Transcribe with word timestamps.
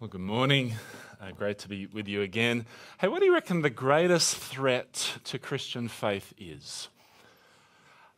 Well, 0.00 0.08
good 0.08 0.22
morning. 0.22 0.76
Uh, 1.20 1.32
great 1.32 1.58
to 1.58 1.68
be 1.68 1.84
with 1.84 2.08
you 2.08 2.22
again. 2.22 2.64
Hey, 2.98 3.08
what 3.08 3.18
do 3.18 3.26
you 3.26 3.34
reckon 3.34 3.60
the 3.60 3.68
greatest 3.68 4.34
threat 4.34 5.18
to 5.24 5.38
Christian 5.38 5.88
faith 5.88 6.32
is? 6.38 6.88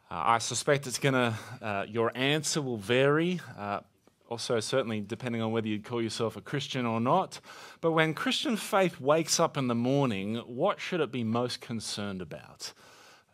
Uh, 0.09 0.15
I 0.15 0.39
suspect 0.39 0.87
it's 0.87 1.01
going 1.01 1.15
to, 1.15 1.35
uh, 1.61 1.87
your 1.89 2.13
answer 2.15 2.63
will 2.63 2.77
vary. 2.77 3.41
Uh, 3.59 3.81
also, 4.29 4.61
certainly 4.61 5.01
depending 5.01 5.43
on 5.43 5.51
whether 5.51 5.67
you 5.67 5.83
call 5.83 6.01
yourself 6.01 6.37
a 6.37 6.41
Christian 6.41 6.87
or 6.87 7.01
not. 7.01 7.41
But 7.81 7.91
when 7.91 8.15
Christian 8.15 8.57
faith 8.57 9.01
wakes 9.01 9.41
up 9.41 9.57
in 9.57 9.67
the 9.67 9.75
morning, 9.75 10.37
what 10.47 10.81
should 10.81 11.01
it 11.01 11.11
be 11.11 11.25
most 11.25 11.61
concerned 11.61 12.23
about? 12.23 12.73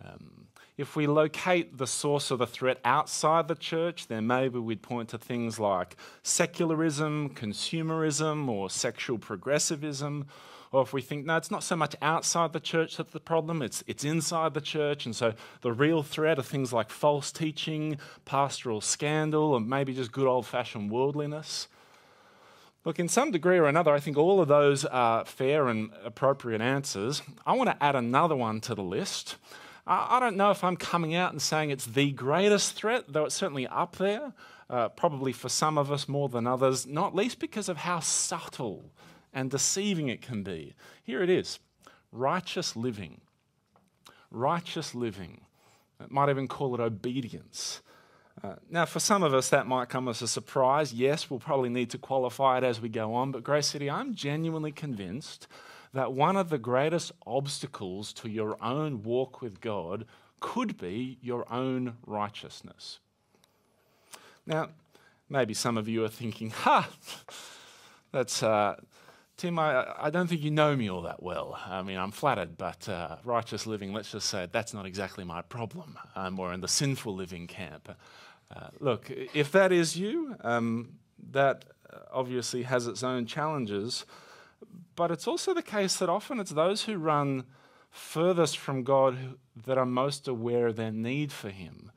Um, 0.03 0.47
if 0.79 0.95
we 0.95 1.09
locate 1.09 1.77
the 1.77 1.89
source 1.89 2.31
of 2.31 2.39
the 2.39 2.47
threat 2.47 2.79
outside 2.85 3.49
the 3.49 3.57
church, 3.57 4.07
then 4.07 4.29
maybe 4.29 4.61
we'd 4.61 4.81
point 4.81 5.09
to 5.09 5.19
things 5.19 5.59
like 5.59 5.97
secularism, 6.23 7.31
consumerism, 7.31 8.49
or 8.49 8.71
sexual 8.71 9.19
progressivism. 9.19 10.27
Or 10.71 10.83
if 10.83 10.93
we 10.93 11.03
think, 11.03 11.27
no, 11.27 11.37
it's 11.37 11.51
not 11.51 11.65
so 11.65 11.75
much 11.75 11.97
outside 12.01 12.53
the 12.53 12.61
church 12.61 12.97
that's 12.97 13.13
the 13.13 13.19
problem, 13.19 13.61
it's, 13.61 13.83
it's 13.89 14.05
inside 14.05 14.55
the 14.55 14.61
church. 14.61 15.05
And 15.05 15.17
so 15.17 15.35
the 15.63 15.73
real 15.73 16.05
threat 16.05 16.39
are 16.39 16.43
things 16.43 16.73
like 16.73 16.91
false 16.91 17.33
teaching, 17.33 17.99
pastoral 18.25 18.81
scandal, 18.81 19.57
and 19.57 19.69
maybe 19.69 19.93
just 19.93 20.13
good 20.13 20.29
old 20.29 20.47
fashioned 20.47 20.93
worldliness. 20.93 21.67
Look, 22.85 23.01
in 23.01 23.09
some 23.09 23.33
degree 23.33 23.59
or 23.59 23.67
another, 23.67 23.93
I 23.93 23.99
think 23.99 24.17
all 24.17 24.41
of 24.41 24.47
those 24.47 24.85
are 24.85 25.25
fair 25.25 25.67
and 25.67 25.91
appropriate 26.05 26.61
answers. 26.61 27.21
I 27.45 27.55
want 27.55 27.69
to 27.69 27.83
add 27.83 27.97
another 27.97 28.37
one 28.37 28.61
to 28.61 28.77
the 28.77 28.85
list. 28.85 29.37
I 29.91 30.21
don't 30.21 30.37
know 30.37 30.51
if 30.51 30.63
I'm 30.63 30.77
coming 30.77 31.15
out 31.15 31.33
and 31.33 31.41
saying 31.41 31.71
it's 31.71 31.87
the 31.87 32.13
greatest 32.13 32.75
threat, 32.75 33.05
though 33.09 33.25
it's 33.25 33.35
certainly 33.35 33.67
up 33.67 33.97
there, 33.97 34.35
uh, 34.69 34.91
probably 34.91 35.33
for 35.33 35.49
some 35.49 35.79
of 35.79 35.91
us 35.91 36.07
more 36.07 36.29
than 36.29 36.47
others, 36.47 36.87
not 36.87 37.15
least 37.15 37.39
because 37.39 37.71
of 37.71 37.79
how 37.79 38.01
subtle 38.01 38.91
and 39.33 39.51
deceiving 39.51 40.09
it 40.09 40.21
can 40.21 40.43
be. 40.43 40.75
Here 41.03 41.23
it 41.23 41.31
is 41.31 41.59
righteous 42.13 42.77
living. 42.77 43.23
Righteous 44.31 44.95
living. 44.95 45.41
It 46.01 46.11
might 46.11 46.29
even 46.29 46.49
call 46.49 46.75
it 46.75 46.81
obedience. 46.81 47.81
Uh, 48.45 48.57
now, 48.71 48.85
for 48.85 49.01
some 49.01 49.23
of 49.23 49.33
us, 49.33 49.49
that 49.49 49.67
might 49.67 49.89
come 49.89 50.07
as 50.07 50.21
a 50.21 50.29
surprise. 50.29 50.93
Yes, 50.93 51.31
we'll 51.31 51.41
probably 51.41 51.71
need 51.71 51.91
to 51.91 51.99
qualify 51.99 52.59
it 52.59 52.65
as 52.65 52.81
we 52.81 52.91
go 52.91 53.15
on, 53.15 53.33
but 53.33 53.43
Grace 53.43 53.67
City, 53.67 53.91
I'm 53.91 54.15
genuinely 54.15 54.71
convinced 54.71 55.49
that 55.93 56.13
one 56.13 56.37
of 56.37 56.51
the 56.51 56.59
greatest 56.59 57.13
obstacles 57.27 58.13
to 58.15 58.29
your 58.29 58.63
own 58.63 59.03
walk 59.03 59.41
with 59.41 59.61
God 59.61 60.05
could 60.41 60.77
be 60.77 61.19
your 61.21 61.51
own 61.53 61.97
righteousness. 62.07 63.01
Now, 64.47 64.69
maybe 65.29 65.55
some 65.55 65.77
of 65.77 65.89
you 65.89 66.05
are 66.05 66.09
thinking, 66.09 66.51
ha, 66.51 66.89
that's, 68.13 68.43
uh, 68.43 68.77
Tim, 69.37 69.59
I, 69.59 69.87
I 69.99 70.11
don't 70.11 70.27
think 70.27 70.43
you 70.43 70.51
know 70.51 70.75
me 70.75 70.91
all 70.91 71.03
that 71.03 71.23
well. 71.23 71.59
I 71.67 71.83
mean, 71.83 71.97
I'm 71.97 72.11
flattered, 72.11 72.57
but 72.57 72.89
uh, 72.89 73.17
righteous 73.25 73.67
living, 73.67 73.93
let's 73.93 74.11
just 74.11 74.29
say 74.29 74.49
that's 74.51 74.75
not 74.75 74.87
exactly 74.87 75.25
my 75.25 75.43
problem. 75.43 75.99
I'm 76.17 76.35
more 76.35 76.53
in 76.53 76.61
the 76.61 76.69
sinful 76.69 77.15
living 77.15 77.47
camp. 77.47 77.89
Uh, 78.55 78.69
look, 78.81 79.11
if 79.11 79.53
that 79.53 79.73
is 79.73 79.97
you, 79.97 80.37
um, 80.41 80.95
that 81.31 81.67
obviously 82.11 82.63
has 82.63 82.87
its 82.87 83.03
own 83.03 83.27
challenges. 83.27 84.07
But 84.99 85.13
it's 85.13 85.29
also 85.29 85.55
the 85.55 85.63
case 85.63 85.97
that 85.99 86.09
often 86.09 86.41
it's 86.41 86.51
those 86.51 86.83
who 86.83 86.97
run 86.97 87.45
furthest 87.89 88.59
from 88.59 88.83
God 88.83 89.37
that 89.65 89.79
are 89.79 89.87
most 89.87 90.27
aware 90.27 90.67
of 90.67 90.75
their 90.75 90.91
need 90.91 91.31
for 91.31 91.51
Him. 91.51 91.93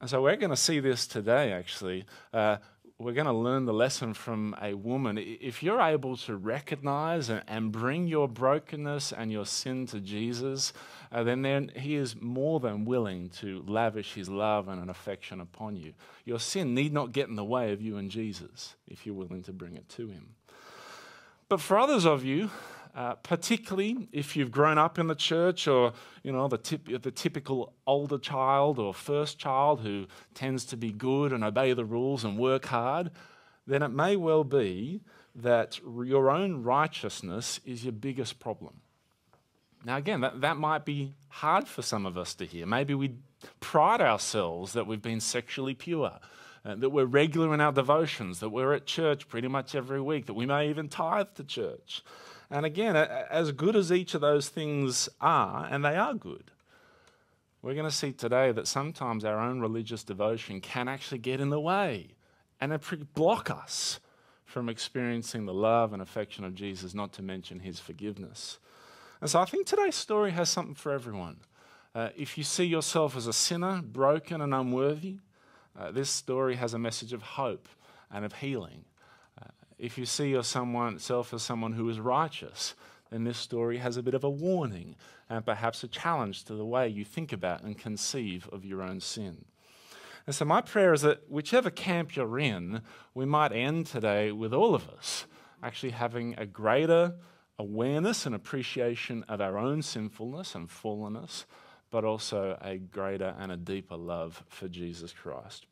And 0.00 0.08
so 0.08 0.22
we're 0.22 0.36
going 0.36 0.48
to 0.48 0.56
see 0.56 0.80
this 0.80 1.06
today, 1.06 1.52
actually. 1.52 2.06
Uh, 2.32 2.56
we're 2.98 3.12
going 3.12 3.26
to 3.26 3.34
learn 3.34 3.66
the 3.66 3.74
lesson 3.74 4.14
from 4.14 4.56
a 4.62 4.72
woman. 4.72 5.18
If 5.18 5.62
you're 5.62 5.78
able 5.78 6.16
to 6.16 6.38
recognize 6.38 7.28
and, 7.28 7.42
and 7.46 7.70
bring 7.70 8.06
your 8.06 8.26
brokenness 8.26 9.12
and 9.12 9.30
your 9.30 9.44
sin 9.44 9.84
to 9.88 10.00
Jesus, 10.00 10.72
uh, 11.12 11.24
then, 11.24 11.42
then 11.42 11.70
He 11.76 11.96
is 11.96 12.16
more 12.18 12.60
than 12.60 12.86
willing 12.86 13.28
to 13.40 13.62
lavish 13.66 14.14
His 14.14 14.30
love 14.30 14.68
and 14.68 14.80
an 14.80 14.88
affection 14.88 15.42
upon 15.42 15.76
you. 15.76 15.92
Your 16.24 16.40
sin 16.40 16.74
need 16.74 16.94
not 16.94 17.12
get 17.12 17.28
in 17.28 17.36
the 17.36 17.44
way 17.44 17.74
of 17.74 17.82
you 17.82 17.98
and 17.98 18.10
Jesus 18.10 18.74
if 18.86 19.04
you're 19.04 19.14
willing 19.14 19.42
to 19.42 19.52
bring 19.52 19.76
it 19.76 19.90
to 19.90 20.08
Him. 20.08 20.36
But 21.48 21.60
for 21.60 21.78
others 21.78 22.04
of 22.04 22.24
you, 22.24 22.50
uh, 22.94 23.14
particularly 23.14 24.08
if 24.12 24.36
you've 24.36 24.50
grown 24.50 24.76
up 24.76 24.98
in 24.98 25.06
the 25.06 25.14
church 25.14 25.66
or 25.68 25.92
you 26.22 26.32
know 26.32 26.48
the, 26.48 26.58
tip, 26.58 27.02
the 27.02 27.10
typical 27.10 27.72
older 27.86 28.18
child 28.18 28.78
or 28.78 28.92
first 28.92 29.38
child 29.38 29.80
who 29.80 30.06
tends 30.34 30.64
to 30.66 30.76
be 30.76 30.90
good 30.90 31.32
and 31.32 31.44
obey 31.44 31.72
the 31.72 31.84
rules 31.84 32.24
and 32.24 32.38
work 32.38 32.66
hard, 32.66 33.10
then 33.66 33.82
it 33.82 33.88
may 33.88 34.16
well 34.16 34.44
be 34.44 35.00
that 35.34 35.78
your 35.84 36.30
own 36.30 36.62
righteousness 36.62 37.60
is 37.64 37.84
your 37.84 37.92
biggest 37.92 38.40
problem. 38.40 38.80
Now, 39.84 39.96
again, 39.96 40.20
that, 40.22 40.40
that 40.40 40.56
might 40.56 40.84
be 40.84 41.14
hard 41.28 41.68
for 41.68 41.82
some 41.82 42.04
of 42.04 42.18
us 42.18 42.34
to 42.34 42.44
hear. 42.44 42.66
Maybe 42.66 42.94
we 42.94 43.12
pride 43.60 44.00
ourselves 44.00 44.72
that 44.72 44.86
we've 44.86 45.00
been 45.00 45.20
sexually 45.20 45.74
pure 45.74 46.18
uh, 46.68 46.74
that 46.74 46.90
we're 46.90 47.06
regular 47.06 47.54
in 47.54 47.60
our 47.62 47.72
devotions, 47.72 48.40
that 48.40 48.50
we're 48.50 48.74
at 48.74 48.84
church 48.84 49.26
pretty 49.26 49.48
much 49.48 49.74
every 49.74 50.02
week, 50.02 50.26
that 50.26 50.34
we 50.34 50.44
may 50.44 50.68
even 50.68 50.86
tithe 50.88 51.28
to 51.34 51.42
church. 51.42 52.02
And 52.50 52.66
again, 52.66 52.94
as 52.94 53.52
good 53.52 53.74
as 53.74 53.90
each 53.90 54.14
of 54.14 54.20
those 54.20 54.50
things 54.50 55.08
are, 55.18 55.66
and 55.70 55.82
they 55.82 55.96
are 55.96 56.12
good, 56.12 56.50
we're 57.62 57.74
going 57.74 57.88
to 57.88 57.94
see 57.94 58.12
today 58.12 58.52
that 58.52 58.68
sometimes 58.68 59.24
our 59.24 59.40
own 59.40 59.60
religious 59.60 60.04
devotion 60.04 60.60
can 60.60 60.88
actually 60.88 61.18
get 61.18 61.40
in 61.40 61.48
the 61.48 61.60
way 61.60 62.08
and 62.60 62.72
it 62.72 63.14
block 63.14 63.50
us 63.50 63.98
from 64.44 64.68
experiencing 64.68 65.46
the 65.46 65.54
love 65.54 65.92
and 65.92 66.02
affection 66.02 66.44
of 66.44 66.54
Jesus, 66.54 66.94
not 66.94 67.12
to 67.14 67.22
mention 67.22 67.60
his 67.60 67.80
forgiveness. 67.80 68.58
And 69.20 69.28
so 69.28 69.40
I 69.40 69.44
think 69.44 69.66
today's 69.66 69.96
story 69.96 70.32
has 70.32 70.48
something 70.48 70.74
for 70.74 70.92
everyone. 70.92 71.38
Uh, 71.94 72.10
if 72.16 72.36
you 72.36 72.44
see 72.44 72.64
yourself 72.64 73.16
as 73.16 73.26
a 73.26 73.32
sinner, 73.32 73.82
broken 73.82 74.40
and 74.40 74.54
unworthy, 74.54 75.16
uh, 75.78 75.90
this 75.90 76.10
story 76.10 76.56
has 76.56 76.74
a 76.74 76.78
message 76.78 77.12
of 77.12 77.22
hope 77.22 77.68
and 78.10 78.24
of 78.24 78.34
healing. 78.34 78.84
Uh, 79.40 79.48
if 79.78 79.96
you 79.96 80.04
see 80.04 80.30
yourself 80.30 81.32
as 81.32 81.42
someone 81.42 81.72
who 81.72 81.88
is 81.88 82.00
righteous, 82.00 82.74
then 83.10 83.24
this 83.24 83.38
story 83.38 83.78
has 83.78 83.96
a 83.96 84.02
bit 84.02 84.14
of 84.14 84.24
a 84.24 84.30
warning 84.30 84.96
and 85.30 85.44
perhaps 85.44 85.84
a 85.84 85.88
challenge 85.88 86.44
to 86.44 86.54
the 86.54 86.64
way 86.64 86.88
you 86.88 87.04
think 87.04 87.32
about 87.32 87.62
and 87.62 87.78
conceive 87.78 88.48
of 88.52 88.64
your 88.64 88.82
own 88.82 89.00
sin. 89.00 89.44
And 90.26 90.34
so, 90.34 90.44
my 90.44 90.60
prayer 90.60 90.92
is 90.92 91.02
that 91.02 91.30
whichever 91.30 91.70
camp 91.70 92.14
you're 92.14 92.38
in, 92.38 92.82
we 93.14 93.24
might 93.24 93.52
end 93.52 93.86
today 93.86 94.30
with 94.30 94.52
all 94.52 94.74
of 94.74 94.88
us 94.88 95.24
actually 95.62 95.90
having 95.90 96.34
a 96.38 96.46
greater 96.46 97.14
awareness 97.58 98.26
and 98.26 98.34
appreciation 98.34 99.24
of 99.28 99.40
our 99.40 99.58
own 99.58 99.82
sinfulness 99.82 100.54
and 100.54 100.68
fallenness, 100.68 101.44
but 101.90 102.04
also 102.04 102.58
a 102.60 102.76
greater 102.76 103.34
and 103.38 103.50
a 103.52 103.56
deeper 103.56 103.96
love 103.96 104.42
for 104.48 104.68
Jesus 104.68 105.12
Christ. 105.12 105.66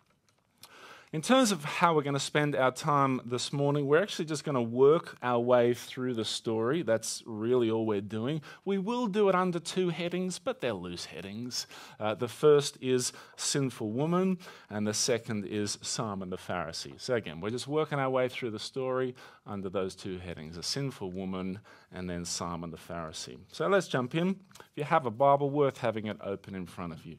In 1.17 1.23
terms 1.23 1.51
of 1.51 1.65
how 1.65 1.95
we're 1.95 2.03
going 2.03 2.13
to 2.13 2.21
spend 2.21 2.55
our 2.55 2.71
time 2.71 3.23
this 3.25 3.51
morning, 3.51 3.87
we're 3.87 4.03
actually 4.03 4.27
just 4.27 4.45
going 4.45 4.55
to 4.55 4.61
work 4.61 5.17
our 5.23 5.41
way 5.41 5.73
through 5.73 6.13
the 6.13 6.27
story. 6.27 6.83
That's 6.83 7.23
really 7.25 7.71
all 7.71 7.87
we're 7.87 8.03
doing. 8.03 8.43
We 8.67 8.77
will 8.77 9.07
do 9.07 9.31
it 9.31 9.35
under 9.35 9.59
two 9.59 9.89
headings, 9.89 10.39
but 10.39 10.61
they're 10.61 10.75
loose 10.75 11.07
headings. 11.07 11.69
Uh, 11.99 12.17
the 12.17 12.29
first 12.29 12.77
is 12.83 13.15
Sinful 13.37 13.93
Woman, 13.93 14.37
and 14.69 14.87
the 14.87 14.93
second 14.93 15.47
is 15.47 15.79
Simon 15.81 16.29
the 16.29 16.37
Pharisee. 16.37 17.01
So, 17.01 17.15
again, 17.15 17.41
we're 17.41 17.49
just 17.49 17.67
working 17.67 17.99
our 17.99 18.11
way 18.11 18.29
through 18.29 18.51
the 18.51 18.59
story 18.59 19.15
under 19.47 19.71
those 19.71 19.95
two 19.95 20.19
headings 20.19 20.59
a 20.59 20.63
sinful 20.63 21.13
woman 21.13 21.61
and 21.93 22.11
then 22.11 22.27
Simon 22.27 22.71
the 22.71 22.77
Pharisee. 22.77 23.39
So, 23.53 23.67
let's 23.69 23.89
jump 23.89 24.15
in. 24.15 24.37
If 24.61 24.67
you 24.75 24.85
have 24.85 25.07
a 25.07 25.11
Bible, 25.11 25.49
worth 25.49 25.79
having 25.79 26.09
it 26.09 26.19
open 26.23 26.55
in 26.55 26.67
front 26.67 26.93
of 26.93 27.07
you. 27.07 27.17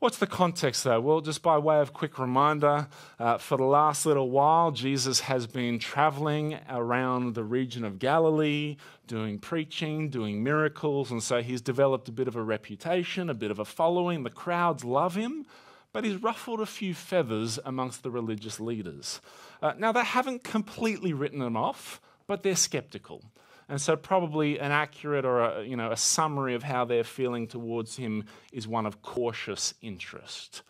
What's 0.00 0.16
the 0.16 0.26
context, 0.26 0.84
though? 0.84 0.98
Well, 0.98 1.20
just 1.20 1.42
by 1.42 1.58
way 1.58 1.78
of 1.78 1.92
quick 1.92 2.18
reminder, 2.18 2.88
uh, 3.18 3.36
for 3.36 3.58
the 3.58 3.64
last 3.64 4.06
little 4.06 4.30
while, 4.30 4.70
Jesus 4.70 5.20
has 5.20 5.46
been 5.46 5.78
traveling 5.78 6.58
around 6.70 7.34
the 7.34 7.44
region 7.44 7.84
of 7.84 7.98
Galilee, 7.98 8.78
doing 9.06 9.38
preaching, 9.38 10.08
doing 10.08 10.42
miracles, 10.42 11.10
and 11.10 11.22
so 11.22 11.42
he's 11.42 11.60
developed 11.60 12.08
a 12.08 12.12
bit 12.12 12.28
of 12.28 12.34
a 12.34 12.42
reputation, 12.42 13.28
a 13.28 13.34
bit 13.34 13.50
of 13.50 13.58
a 13.58 13.64
following. 13.66 14.22
The 14.22 14.30
crowds 14.30 14.86
love 14.86 15.16
him, 15.16 15.44
but 15.92 16.04
he's 16.04 16.16
ruffled 16.16 16.62
a 16.62 16.66
few 16.66 16.94
feathers 16.94 17.58
amongst 17.66 18.02
the 18.02 18.10
religious 18.10 18.58
leaders. 18.58 19.20
Uh, 19.60 19.74
now, 19.76 19.92
they 19.92 20.04
haven't 20.04 20.44
completely 20.44 21.12
written 21.12 21.42
him 21.42 21.58
off, 21.58 22.00
but 22.26 22.42
they're 22.42 22.56
skeptical. 22.56 23.22
And 23.70 23.80
so, 23.80 23.94
probably 23.94 24.58
an 24.58 24.72
accurate 24.72 25.24
or 25.24 25.40
a, 25.40 25.62
you 25.62 25.76
know, 25.76 25.92
a 25.92 25.96
summary 25.96 26.56
of 26.56 26.64
how 26.64 26.84
they're 26.84 27.04
feeling 27.04 27.46
towards 27.46 27.96
him 27.96 28.24
is 28.52 28.66
one 28.66 28.84
of 28.84 29.00
cautious 29.00 29.74
interest. 29.80 30.62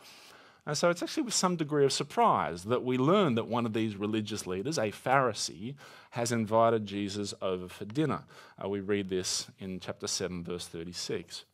And 0.66 0.76
so, 0.76 0.90
it's 0.90 1.02
actually 1.02 1.22
with 1.22 1.32
some 1.32 1.56
degree 1.56 1.86
of 1.86 1.94
surprise 1.94 2.64
that 2.64 2.84
we 2.84 2.98
learn 2.98 3.36
that 3.36 3.48
one 3.48 3.64
of 3.64 3.72
these 3.72 3.96
religious 3.96 4.46
leaders, 4.46 4.76
a 4.76 4.92
Pharisee, 4.92 5.76
has 6.10 6.30
invited 6.30 6.84
Jesus 6.84 7.32
over 7.40 7.68
for 7.68 7.86
dinner. 7.86 8.24
Uh, 8.62 8.68
we 8.68 8.80
read 8.80 9.08
this 9.08 9.46
in 9.58 9.80
chapter 9.80 10.06
7, 10.06 10.44
verse 10.44 10.66
36. 10.66 11.46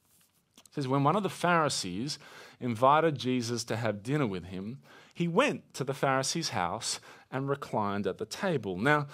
It 0.57 0.75
says, 0.75 0.89
When 0.89 1.05
one 1.05 1.15
of 1.15 1.23
the 1.23 1.29
Pharisees 1.29 2.19
invited 2.59 3.17
Jesus 3.17 3.63
to 3.65 3.77
have 3.77 4.03
dinner 4.03 4.27
with 4.27 4.47
him, 4.47 4.79
he 5.15 5.29
went 5.29 5.73
to 5.75 5.85
the 5.85 5.95
Pharisee's 5.95 6.49
house 6.49 6.99
and 7.31 7.49
reclined 7.49 8.09
at 8.09 8.19
the 8.19 8.27
table. 8.27 8.77
Now, 8.77 9.07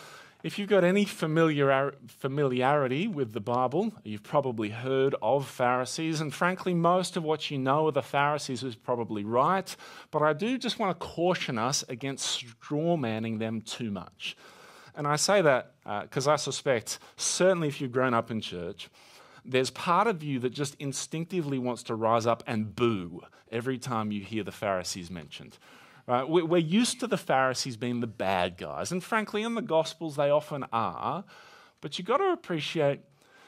If 0.43 0.59
you've 0.59 0.69
got 0.69 0.83
any 0.83 1.05
familiar, 1.05 1.95
familiarity 2.09 3.07
with 3.07 3.33
the 3.33 3.41
Bible, 3.41 3.93
you've 4.03 4.25
probably 4.25 4.71
heard 4.71 5.15
of 5.23 5.47
Pharisees, 5.47 6.21
and 6.21 6.35
frankly, 6.35 6.75
most 6.75 7.17
of 7.17 7.23
what 7.23 7.49
you 7.49 7.59
know 7.59 7.87
of 7.87 7.95
the 7.95 8.03
Pharisees 8.03 8.65
is 8.65 8.75
probably 8.75 9.23
right, 9.23 9.75
but 10.11 10.21
I 10.21 10.33
do 10.33 10.59
just 10.59 10.81
want 10.81 10.99
to 10.99 11.07
caution 11.07 11.59
us 11.59 11.85
against 11.89 12.27
straw 12.27 12.97
manning 12.97 13.39
them 13.39 13.61
too 13.61 13.93
much. 13.93 14.37
And 14.97 15.07
I 15.07 15.15
say 15.15 15.43
that 15.43 15.75
because 15.85 16.27
uh, 16.27 16.33
I 16.33 16.37
suspect, 16.37 16.99
certainly 17.17 17.69
if 17.69 17.81
you've 17.81 17.93
grown 17.93 18.13
up 18.13 18.33
in 18.33 18.41
church, 18.41 18.91
there's 19.45 19.71
part 19.71 20.09
of 20.09 20.25
you 20.25 20.41
that 20.41 20.51
just 20.51 20.75
instinctively 20.81 21.59
wants 21.59 21.85
to 21.85 21.95
rise 21.95 22.27
up 22.27 22.43
and 22.49 22.75
boo 22.75 23.23
every 23.53 23.79
time 23.79 24.11
you 24.11 24.23
hear 24.25 24.43
the 24.43 24.51
Pharisees 24.51 25.09
mentioned. 25.09 25.57
Right? 26.07 26.29
We're 26.29 26.57
used 26.59 27.01
to 27.01 27.07
the 27.07 27.17
Pharisees 27.17 27.77
being 27.77 28.01
the 28.01 28.07
bad 28.07 28.57
guys, 28.57 28.91
and 28.91 29.03
frankly, 29.03 29.43
in 29.43 29.55
the 29.55 29.63
Gospels, 29.63 30.17
they 30.17 30.31
often 30.31 30.65
are. 30.73 31.25
But 31.81 31.99
you've 31.99 32.09
got 32.09 32.19
to 32.19 32.33
appreciate, 32.33 33.01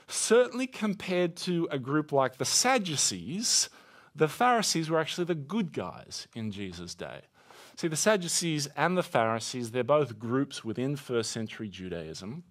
certainly 0.06 0.66
compared 0.66 1.36
to 1.36 1.68
a 1.70 1.78
group 1.78 2.12
like 2.12 2.36
the 2.36 2.44
Sadducees, 2.44 3.68
the 4.14 4.28
Pharisees 4.28 4.88
were 4.88 5.00
actually 5.00 5.24
the 5.24 5.34
good 5.34 5.72
guys 5.72 6.28
in 6.34 6.52
Jesus' 6.52 6.94
day. 6.94 7.22
See, 7.76 7.88
the 7.88 7.96
Sadducees 7.96 8.68
and 8.76 8.96
the 8.96 9.02
Pharisees, 9.02 9.72
they're 9.72 9.82
both 9.82 10.18
groups 10.18 10.64
within 10.64 10.94
first 10.94 11.32
century 11.32 11.68
Judaism. 11.68 12.44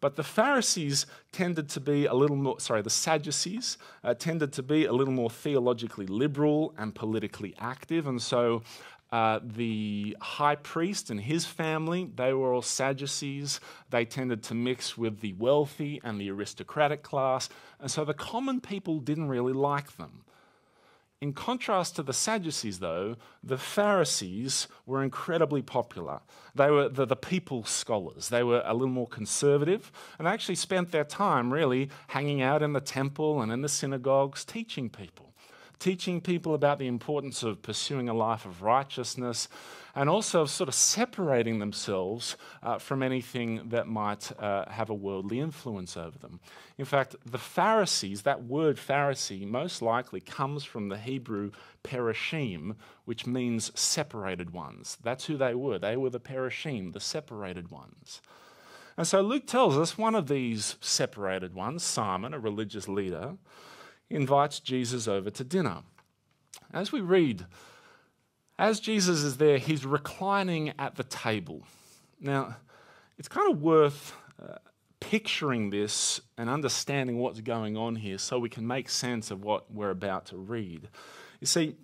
But 0.00 0.16
the 0.16 0.22
Pharisees 0.22 1.06
tended 1.32 1.68
to 1.70 1.80
be 1.80 2.06
a 2.06 2.14
little 2.14 2.36
more, 2.36 2.60
sorry, 2.60 2.82
the 2.82 2.90
Sadducees 2.90 3.78
uh, 4.04 4.14
tended 4.14 4.52
to 4.52 4.62
be 4.62 4.84
a 4.84 4.92
little 4.92 5.14
more 5.14 5.30
theologically 5.30 6.06
liberal 6.06 6.72
and 6.78 6.94
politically 6.94 7.54
active. 7.58 8.06
And 8.06 8.22
so 8.22 8.62
uh, 9.10 9.40
the 9.42 10.16
high 10.20 10.56
priest 10.56 11.10
and 11.10 11.20
his 11.20 11.46
family, 11.46 12.10
they 12.14 12.32
were 12.32 12.52
all 12.52 12.62
Sadducees. 12.62 13.60
They 13.90 14.04
tended 14.04 14.42
to 14.44 14.54
mix 14.54 14.98
with 14.98 15.20
the 15.20 15.32
wealthy 15.34 16.00
and 16.04 16.20
the 16.20 16.30
aristocratic 16.30 17.02
class. 17.02 17.48
And 17.80 17.90
so 17.90 18.04
the 18.04 18.14
common 18.14 18.60
people 18.60 19.00
didn't 19.00 19.28
really 19.28 19.54
like 19.54 19.96
them. 19.96 20.24
In 21.20 21.32
contrast 21.32 21.96
to 21.96 22.04
the 22.04 22.12
Sadducees, 22.12 22.78
though, 22.78 23.16
the 23.42 23.58
Pharisees 23.58 24.68
were 24.86 25.02
incredibly 25.02 25.62
popular. 25.62 26.20
They 26.54 26.70
were 26.70 26.88
the, 26.88 27.06
the 27.06 27.16
people 27.16 27.64
scholars. 27.64 28.28
They 28.28 28.44
were 28.44 28.62
a 28.64 28.72
little 28.72 28.88
more 28.88 29.08
conservative 29.08 29.90
and 30.18 30.28
actually 30.28 30.54
spent 30.54 30.92
their 30.92 31.02
time 31.02 31.52
really 31.52 31.88
hanging 32.08 32.40
out 32.40 32.62
in 32.62 32.72
the 32.72 32.80
temple 32.80 33.40
and 33.40 33.50
in 33.50 33.62
the 33.62 33.68
synagogues 33.68 34.44
teaching 34.44 34.90
people 34.90 35.27
teaching 35.78 36.20
people 36.20 36.54
about 36.54 36.78
the 36.78 36.86
importance 36.86 37.42
of 37.42 37.62
pursuing 37.62 38.08
a 38.08 38.14
life 38.14 38.44
of 38.44 38.62
righteousness 38.62 39.48
and 39.94 40.08
also 40.08 40.42
of 40.42 40.50
sort 40.50 40.68
of 40.68 40.74
separating 40.74 41.58
themselves 41.58 42.36
uh, 42.62 42.78
from 42.78 43.02
anything 43.02 43.68
that 43.68 43.86
might 43.86 44.30
uh, 44.40 44.68
have 44.70 44.90
a 44.90 44.94
worldly 44.94 45.40
influence 45.40 45.96
over 45.96 46.18
them. 46.18 46.40
In 46.76 46.84
fact, 46.84 47.16
the 47.26 47.38
Pharisees, 47.38 48.22
that 48.22 48.44
word 48.44 48.76
Pharisee, 48.76 49.46
most 49.46 49.82
likely 49.82 50.20
comes 50.20 50.64
from 50.64 50.88
the 50.88 50.98
Hebrew 50.98 51.50
perushim, 51.82 52.76
which 53.06 53.26
means 53.26 53.72
separated 53.78 54.52
ones. 54.52 54.98
That's 55.02 55.26
who 55.26 55.36
they 55.36 55.54
were. 55.54 55.78
They 55.78 55.96
were 55.96 56.10
the 56.10 56.20
perushim, 56.20 56.92
the 56.92 57.00
separated 57.00 57.70
ones. 57.70 58.20
And 58.96 59.06
so 59.06 59.20
Luke 59.20 59.46
tells 59.46 59.76
us 59.76 59.96
one 59.96 60.16
of 60.16 60.26
these 60.26 60.76
separated 60.80 61.54
ones, 61.54 61.84
Simon, 61.84 62.34
a 62.34 62.38
religious 62.38 62.88
leader, 62.88 63.36
invites 64.10 64.60
Jesus 64.60 65.06
over 65.06 65.30
to 65.30 65.44
dinner. 65.44 65.78
As 66.72 66.92
we 66.92 67.00
read, 67.00 67.46
as 68.58 68.80
Jesus 68.80 69.22
is 69.22 69.36
there, 69.36 69.58
he's 69.58 69.84
reclining 69.86 70.72
at 70.78 70.96
the 70.96 71.04
table. 71.04 71.62
Now, 72.20 72.56
it's 73.18 73.28
kind 73.28 73.50
of 73.50 73.62
worth 73.62 74.14
uh, 74.42 74.56
picturing 75.00 75.70
this 75.70 76.20
and 76.36 76.50
understanding 76.50 77.18
what's 77.18 77.40
going 77.40 77.76
on 77.76 77.96
here 77.96 78.18
so 78.18 78.38
we 78.38 78.48
can 78.48 78.66
make 78.66 78.88
sense 78.88 79.30
of 79.30 79.44
what 79.44 79.72
we're 79.72 79.90
about 79.90 80.26
to 80.26 80.36
read. 80.36 80.88
You 81.40 81.46
see, 81.46 81.76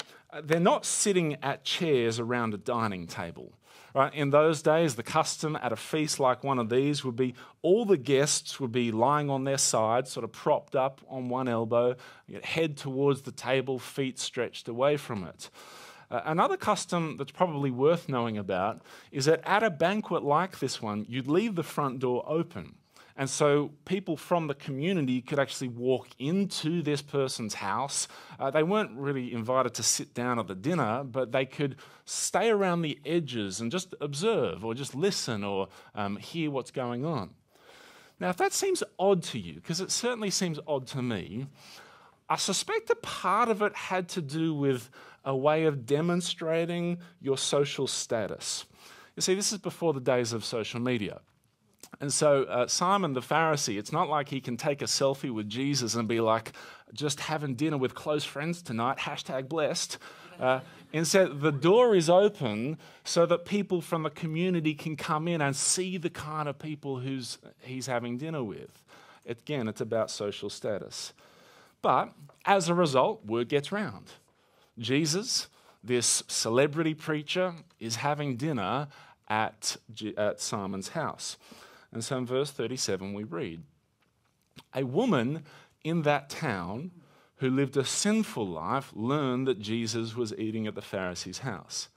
they're 0.43 0.61
not 0.61 0.85
sitting 0.85 1.37
at 1.43 1.65
chairs 1.65 2.19
around 2.19 2.55
a 2.55 2.59
dining 2.59 3.07
table. 3.07 3.53
Right? 3.95 4.13
In 4.13 4.31
those 4.31 4.61
days, 4.61 4.97
the 4.97 5.05
custom 5.05 5.57
at 5.63 5.73
a 5.73 5.77
feast 5.77 6.19
like 6.19 6.43
one 6.43 6.59
of 6.59 6.69
these 6.69 7.05
would 7.05 7.15
be 7.15 7.35
all 7.63 7.85
the 7.85 7.97
guests 7.97 8.59
would 8.59 8.73
be 8.73 8.91
lying 8.91 9.31
on 9.31 9.45
their 9.45 9.59
side, 9.59 10.09
sort 10.09 10.25
of 10.25 10.33
propped 10.33 10.75
up 10.75 11.01
on 11.09 11.29
one 11.29 11.47
elbow, 11.47 11.95
head 12.43 12.77
towards 12.77 13.23
the 13.23 13.31
table, 13.31 13.79
feet 13.79 14.19
stretched 14.19 14.67
away 14.67 14.97
from 14.97 15.23
it. 15.23 15.49
Uh, 16.11 16.23
another 16.25 16.57
custom 16.57 17.17
that's 17.17 17.31
probably 17.31 17.71
worth 17.71 18.09
knowing 18.09 18.37
about 18.37 18.83
is 19.13 19.27
that 19.27 19.41
at 19.45 19.63
a 19.63 19.71
banquet 19.71 20.25
like 20.25 20.59
this 20.59 20.83
one, 20.83 21.07
you'd 21.09 21.29
leave 21.29 21.55
the 21.55 21.63
front 21.63 22.01
door 22.01 22.25
open. 22.27 22.75
And 23.17 23.31
so 23.31 23.71
people 23.85 24.17
from 24.17 24.49
the 24.49 24.55
community 24.55 25.21
could 25.23 25.39
actually 25.39 25.69
walk 25.69 26.09
into 26.19 26.83
this 26.83 27.01
person's 27.01 27.55
house. 27.55 28.09
Uh, 28.41 28.51
they 28.51 28.65
weren't 28.65 28.91
really 28.97 29.33
invited 29.33 29.75
to 29.75 29.85
sit 29.85 30.15
down 30.15 30.41
at 30.41 30.49
the 30.49 30.55
dinner, 30.55 31.05
but 31.05 31.31
they 31.31 31.47
could 31.47 31.77
stay 32.05 32.51
around 32.51 32.83
the 32.83 32.99
edges 33.07 33.61
and 33.61 33.71
just 33.71 33.95
observe 34.01 34.65
or 34.65 34.75
just 34.75 34.97
listen 34.97 35.45
or 35.45 35.69
um, 35.95 36.17
hear 36.17 36.51
what's 36.51 36.73
going 36.73 37.05
on. 37.05 37.31
Now, 38.19 38.31
if 38.31 38.37
that 38.39 38.53
seems 38.53 38.83
odd 38.99 39.23
to 39.25 39.39
you, 39.39 39.55
because 39.55 39.81
it 39.81 39.93
certainly 39.93 40.31
seems 40.31 40.59
odd 40.67 40.87
to 40.89 41.03
me, 41.03 41.47
I 42.29 42.37
suspect 42.37 42.91
a 42.91 42.97
part 42.97 43.49
of 43.49 43.63
it 43.63 43.75
had 43.75 44.09
to 44.11 44.23
do 44.23 44.55
with 44.55 44.91
a 45.25 45.37
way 45.37 45.65
of 45.65 45.87
demonstrating 45.87 46.99
your 47.21 47.39
social 47.39 47.87
status. 47.87 48.65
You 49.15 49.23
see, 49.23 49.35
this 49.35 49.53
is 49.53 49.59
before 49.59 49.93
the 49.93 50.01
days 50.01 50.33
of 50.33 50.45
social 50.45 50.81
media. 50.81 51.21
And 52.01 52.13
so, 52.13 52.45
uh, 52.45 52.67
Simon 52.67 53.13
the 53.13 53.21
Pharisee, 53.21 53.79
it's 53.79 53.93
not 53.93 54.09
like 54.09 54.29
he 54.29 54.41
can 54.41 54.57
take 54.57 54.83
a 54.83 54.87
selfie 54.87 55.31
with 55.31 55.49
Jesus 55.49 55.95
and 55.95 56.09
be 56.09 56.21
like, 56.21 56.53
just 56.93 57.21
having 57.21 57.55
dinner 57.55 57.77
with 57.77 57.95
close 57.95 58.25
friends 58.25 58.63
tonight, 58.63 58.99
hashtag 58.99 59.49
blessed. 59.49 59.99
Uh, 60.39 60.61
instead, 60.93 61.41
the 61.41 61.53
door 61.53 61.95
is 61.95 62.11
open 62.11 62.79
so 63.05 63.27
that 63.27 63.45
people 63.45 63.81
from 63.81 64.03
the 64.03 64.11
community 64.11 64.75
can 64.75 64.97
come 64.97 65.29
in 65.29 65.41
and 65.41 65.55
see 65.55 65.97
the 65.97 66.11
kind 66.11 66.49
of 66.49 66.59
people 66.59 66.99
who's, 66.99 67.39
he's 67.61 67.87
having 67.87 68.19
dinner 68.19 68.43
with. 68.43 68.83
Again, 69.27 69.69
it's 69.69 69.81
about 69.81 70.11
social 70.11 70.51
status. 70.51 71.13
But 71.83 72.13
as 72.45 72.69
a 72.69 72.75
result, 72.75 73.25
word 73.25 73.49
gets 73.49 73.73
round. 73.73 74.13
Jesus, 74.79 75.49
this 75.83 76.23
celebrity 76.29 76.95
preacher, 76.95 77.55
is 77.79 77.97
having 77.97 78.37
dinner 78.37 78.89
at, 79.29 79.77
at 80.17 80.41
Simon's 80.41 80.89
house. 80.89 81.37
And 81.95 82.05
so 82.05 82.19
in 82.19 82.27
verse 82.27 82.51
37, 82.51 83.15
we 83.15 83.23
read 83.23 83.63
A 84.75 84.83
woman 84.85 85.45
in 85.85 86.03
that 86.03 86.29
town 86.29 86.91
who 87.37 87.49
lived 87.49 87.77
a 87.77 87.85
sinful 87.85 88.47
life 88.47 88.93
learned 88.95 89.47
that 89.47 89.61
Jesus 89.61 90.17
was 90.17 90.35
eating 90.35 90.67
at 90.67 90.75
the 90.75 90.83
Pharisee's 90.83 91.39
house. 91.39 91.89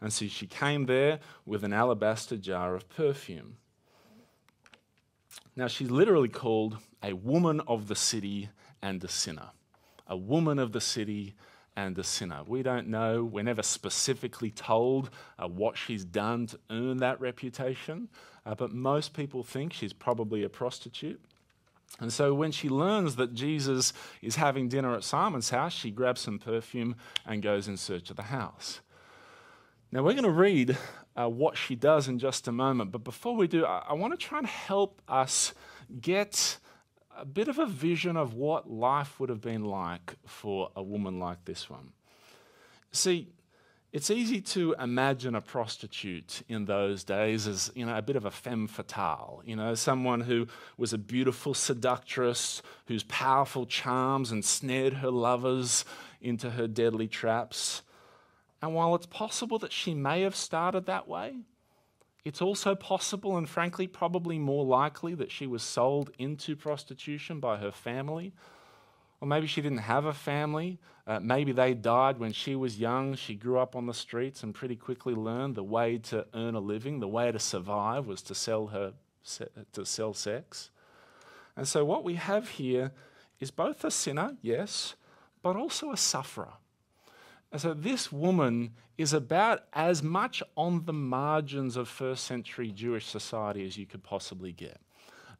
And 0.00 0.12
so 0.12 0.26
she 0.26 0.46
came 0.46 0.86
there 0.86 1.20
with 1.46 1.64
an 1.64 1.72
alabaster 1.72 2.36
jar 2.36 2.74
of 2.74 2.88
perfume. 2.88 3.56
Now, 5.56 5.68
she's 5.68 5.90
literally 5.90 6.28
called 6.28 6.78
a 7.02 7.14
woman 7.14 7.60
of 7.60 7.86
the 7.86 7.94
city 7.94 8.48
and 8.82 9.02
a 9.04 9.08
sinner. 9.08 9.50
A 10.06 10.16
woman 10.16 10.58
of 10.58 10.72
the 10.72 10.80
city 10.80 11.34
and 11.76 11.98
a 11.98 12.04
sinner. 12.04 12.42
We 12.46 12.62
don't 12.62 12.88
know, 12.88 13.24
we're 13.24 13.44
never 13.44 13.62
specifically 13.62 14.50
told 14.50 15.10
uh, 15.38 15.48
what 15.48 15.76
she's 15.76 16.04
done 16.04 16.46
to 16.48 16.58
earn 16.70 16.98
that 16.98 17.20
reputation, 17.20 18.08
uh, 18.46 18.54
but 18.54 18.72
most 18.72 19.14
people 19.14 19.42
think 19.42 19.72
she's 19.72 19.92
probably 19.92 20.42
a 20.42 20.48
prostitute. 20.48 21.20
And 22.00 22.12
so 22.12 22.34
when 22.34 22.50
she 22.50 22.68
learns 22.68 23.16
that 23.16 23.34
Jesus 23.34 23.92
is 24.20 24.36
having 24.36 24.68
dinner 24.68 24.94
at 24.94 25.04
Simon's 25.04 25.50
house, 25.50 25.72
she 25.72 25.90
grabs 25.90 26.22
some 26.22 26.38
perfume 26.38 26.96
and 27.24 27.42
goes 27.42 27.68
in 27.68 27.76
search 27.76 28.10
of 28.10 28.16
the 28.16 28.24
house. 28.24 28.80
Now, 29.92 30.02
we're 30.02 30.12
going 30.12 30.24
to 30.24 30.30
read 30.30 30.76
uh, 31.16 31.28
what 31.28 31.56
she 31.56 31.76
does 31.76 32.08
in 32.08 32.18
just 32.18 32.48
a 32.48 32.52
moment, 32.52 32.90
but 32.90 33.04
before 33.04 33.36
we 33.36 33.46
do, 33.46 33.64
I, 33.64 33.84
I 33.90 33.92
want 33.92 34.12
to 34.12 34.26
try 34.26 34.38
and 34.38 34.46
help 34.46 35.00
us 35.08 35.54
get 36.00 36.58
a 37.16 37.24
bit 37.24 37.46
of 37.46 37.60
a 37.60 37.66
vision 37.66 38.16
of 38.16 38.34
what 38.34 38.68
life 38.68 39.20
would 39.20 39.28
have 39.28 39.40
been 39.40 39.64
like 39.64 40.16
for 40.26 40.70
a 40.74 40.82
woman 40.82 41.20
like 41.20 41.44
this 41.44 41.70
one. 41.70 41.92
See, 42.90 43.28
it's 43.94 44.10
easy 44.10 44.40
to 44.40 44.74
imagine 44.80 45.36
a 45.36 45.40
prostitute 45.40 46.42
in 46.48 46.64
those 46.64 47.04
days 47.04 47.46
as 47.46 47.70
you 47.76 47.86
know 47.86 47.96
a 47.96 48.02
bit 48.02 48.16
of 48.16 48.24
a 48.24 48.30
femme 48.30 48.66
fatale, 48.66 49.40
you 49.46 49.54
know, 49.54 49.76
someone 49.76 50.20
who 50.20 50.48
was 50.76 50.92
a 50.92 50.98
beautiful 50.98 51.54
seductress 51.54 52.60
whose 52.86 53.04
powerful 53.04 53.66
charms 53.66 54.32
ensnared 54.32 54.94
her 54.94 55.12
lovers 55.12 55.84
into 56.20 56.50
her 56.50 56.66
deadly 56.66 57.06
traps. 57.06 57.82
And 58.60 58.74
while 58.74 58.96
it's 58.96 59.06
possible 59.06 59.60
that 59.60 59.72
she 59.72 59.94
may 59.94 60.22
have 60.22 60.34
started 60.34 60.86
that 60.86 61.06
way, 61.06 61.36
it's 62.24 62.42
also 62.42 62.74
possible 62.74 63.36
and 63.36 63.48
frankly 63.48 63.86
probably 63.86 64.40
more 64.40 64.64
likely 64.64 65.14
that 65.14 65.30
she 65.30 65.46
was 65.46 65.62
sold 65.62 66.10
into 66.18 66.56
prostitution 66.56 67.38
by 67.38 67.58
her 67.58 67.70
family 67.70 68.32
or 69.24 69.26
maybe 69.26 69.46
she 69.46 69.62
didn't 69.62 69.78
have 69.78 70.04
a 70.04 70.12
family. 70.12 70.78
Uh, 71.06 71.18
maybe 71.18 71.50
they 71.50 71.72
died 71.72 72.18
when 72.18 72.30
she 72.30 72.54
was 72.56 72.78
young. 72.78 73.14
She 73.14 73.34
grew 73.34 73.58
up 73.58 73.74
on 73.74 73.86
the 73.86 73.94
streets 73.94 74.42
and 74.42 74.54
pretty 74.54 74.76
quickly 74.76 75.14
learned 75.14 75.54
the 75.54 75.62
way 75.64 75.96
to 76.10 76.26
earn 76.34 76.54
a 76.54 76.60
living, 76.60 77.00
the 77.00 77.08
way 77.08 77.32
to 77.32 77.38
survive 77.38 78.06
was 78.06 78.20
to 78.20 78.34
sell 78.34 78.66
her 78.66 78.92
to 79.72 79.86
sell 79.86 80.12
sex. 80.12 80.68
And 81.56 81.66
so, 81.66 81.86
what 81.86 82.04
we 82.04 82.16
have 82.16 82.50
here 82.50 82.92
is 83.40 83.50
both 83.50 83.82
a 83.82 83.90
sinner, 83.90 84.36
yes, 84.42 84.94
but 85.42 85.56
also 85.56 85.90
a 85.90 85.96
sufferer. 85.96 86.52
And 87.50 87.62
so, 87.62 87.72
this 87.72 88.12
woman 88.12 88.72
is 88.98 89.14
about 89.14 89.62
as 89.72 90.02
much 90.02 90.42
on 90.54 90.84
the 90.84 90.92
margins 90.92 91.78
of 91.78 91.88
first 91.88 92.24
century 92.24 92.72
Jewish 92.72 93.06
society 93.06 93.64
as 93.64 93.78
you 93.78 93.86
could 93.86 94.02
possibly 94.02 94.52
get. 94.52 94.78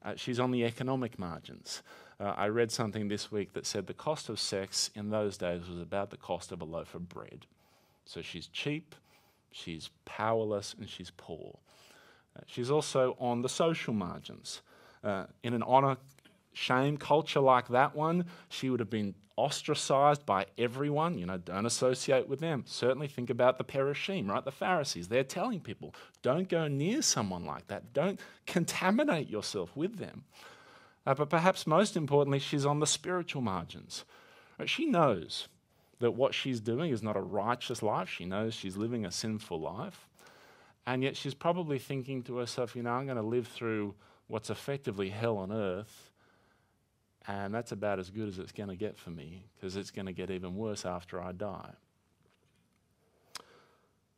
Uh, 0.02 0.14
she's 0.16 0.40
on 0.40 0.52
the 0.52 0.64
economic 0.64 1.18
margins. 1.18 1.82
Uh, 2.20 2.34
I 2.36 2.48
read 2.48 2.70
something 2.70 3.08
this 3.08 3.32
week 3.32 3.52
that 3.54 3.66
said 3.66 3.86
the 3.86 3.94
cost 3.94 4.28
of 4.28 4.38
sex 4.38 4.90
in 4.94 5.10
those 5.10 5.36
days 5.36 5.68
was 5.68 5.80
about 5.80 6.10
the 6.10 6.16
cost 6.16 6.52
of 6.52 6.60
a 6.60 6.64
loaf 6.64 6.94
of 6.94 7.08
bread. 7.08 7.46
So 8.04 8.22
she's 8.22 8.46
cheap, 8.48 8.94
she's 9.50 9.90
powerless, 10.04 10.74
and 10.78 10.88
she's 10.88 11.10
poor. 11.10 11.58
Uh, 12.36 12.42
she's 12.46 12.70
also 12.70 13.16
on 13.18 13.42
the 13.42 13.48
social 13.48 13.94
margins. 13.94 14.62
Uh, 15.02 15.26
in 15.42 15.54
an 15.54 15.62
honor 15.62 15.96
shame 16.52 16.96
culture 16.96 17.40
like 17.40 17.68
that 17.68 17.94
one, 17.94 18.26
she 18.48 18.70
would 18.70 18.80
have 18.80 18.90
been 18.90 19.14
ostracized 19.36 20.24
by 20.24 20.46
everyone. 20.56 21.18
You 21.18 21.26
know, 21.26 21.38
don't 21.38 21.66
associate 21.66 22.28
with 22.28 22.40
them. 22.40 22.64
Certainly 22.66 23.08
think 23.08 23.30
about 23.30 23.58
the 23.58 23.64
Perushim, 23.64 24.28
right? 24.28 24.44
The 24.44 24.52
Pharisees. 24.52 25.08
They're 25.08 25.24
telling 25.24 25.60
people, 25.60 25.94
don't 26.22 26.48
go 26.48 26.68
near 26.68 27.02
someone 27.02 27.44
like 27.44 27.66
that. 27.66 27.92
Don't 27.92 28.20
contaminate 28.46 29.28
yourself 29.28 29.76
with 29.76 29.96
them. 29.98 30.24
Uh, 31.06 31.14
but 31.14 31.28
perhaps 31.28 31.66
most 31.66 31.96
importantly, 31.96 32.38
she's 32.38 32.64
on 32.64 32.80
the 32.80 32.86
spiritual 32.86 33.42
margins. 33.42 34.04
Right? 34.58 34.68
She 34.68 34.86
knows 34.86 35.48
that 36.00 36.12
what 36.12 36.34
she's 36.34 36.60
doing 36.60 36.90
is 36.90 37.02
not 37.02 37.16
a 37.16 37.20
righteous 37.20 37.82
life. 37.82 38.08
She 38.08 38.24
knows 38.24 38.54
she's 38.54 38.76
living 38.76 39.04
a 39.04 39.10
sinful 39.10 39.60
life. 39.60 40.08
And 40.86 41.02
yet 41.02 41.16
she's 41.16 41.34
probably 41.34 41.78
thinking 41.78 42.22
to 42.24 42.36
herself, 42.38 42.76
you 42.76 42.82
know, 42.82 42.90
I'm 42.90 43.06
going 43.06 43.16
to 43.16 43.22
live 43.22 43.48
through 43.48 43.94
what's 44.26 44.50
effectively 44.50 45.10
hell 45.10 45.38
on 45.38 45.52
earth 45.52 46.12
and 47.26 47.54
that's 47.54 47.72
about 47.72 47.98
as 47.98 48.10
good 48.10 48.28
as 48.28 48.38
it's 48.38 48.52
going 48.52 48.68
to 48.68 48.76
get 48.76 48.96
for 48.98 49.10
me 49.10 49.46
because 49.56 49.76
it's 49.76 49.90
going 49.90 50.06
to 50.06 50.12
get 50.12 50.30
even 50.30 50.56
worse 50.56 50.84
after 50.84 51.22
I 51.22 51.32
die. 51.32 51.72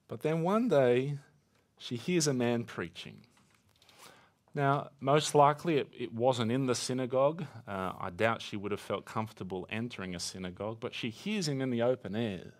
But 0.08 0.22
then 0.22 0.42
one 0.42 0.68
day, 0.68 1.18
she 1.78 1.96
hears 1.96 2.26
a 2.26 2.34
man 2.34 2.64
preaching. 2.64 3.18
Now, 4.56 4.88
most 5.00 5.34
likely 5.34 5.76
it, 5.76 5.88
it 5.92 6.14
wasn't 6.14 6.50
in 6.50 6.64
the 6.64 6.74
synagogue. 6.74 7.44
Uh, 7.68 7.92
I 8.00 8.08
doubt 8.08 8.40
she 8.40 8.56
would 8.56 8.70
have 8.70 8.80
felt 8.80 9.04
comfortable 9.04 9.66
entering 9.68 10.14
a 10.14 10.18
synagogue, 10.18 10.78
but 10.80 10.94
she 10.94 11.10
hears 11.10 11.46
him 11.46 11.60
in 11.60 11.68
the 11.68 11.82
open 11.82 12.16
air. 12.16 12.54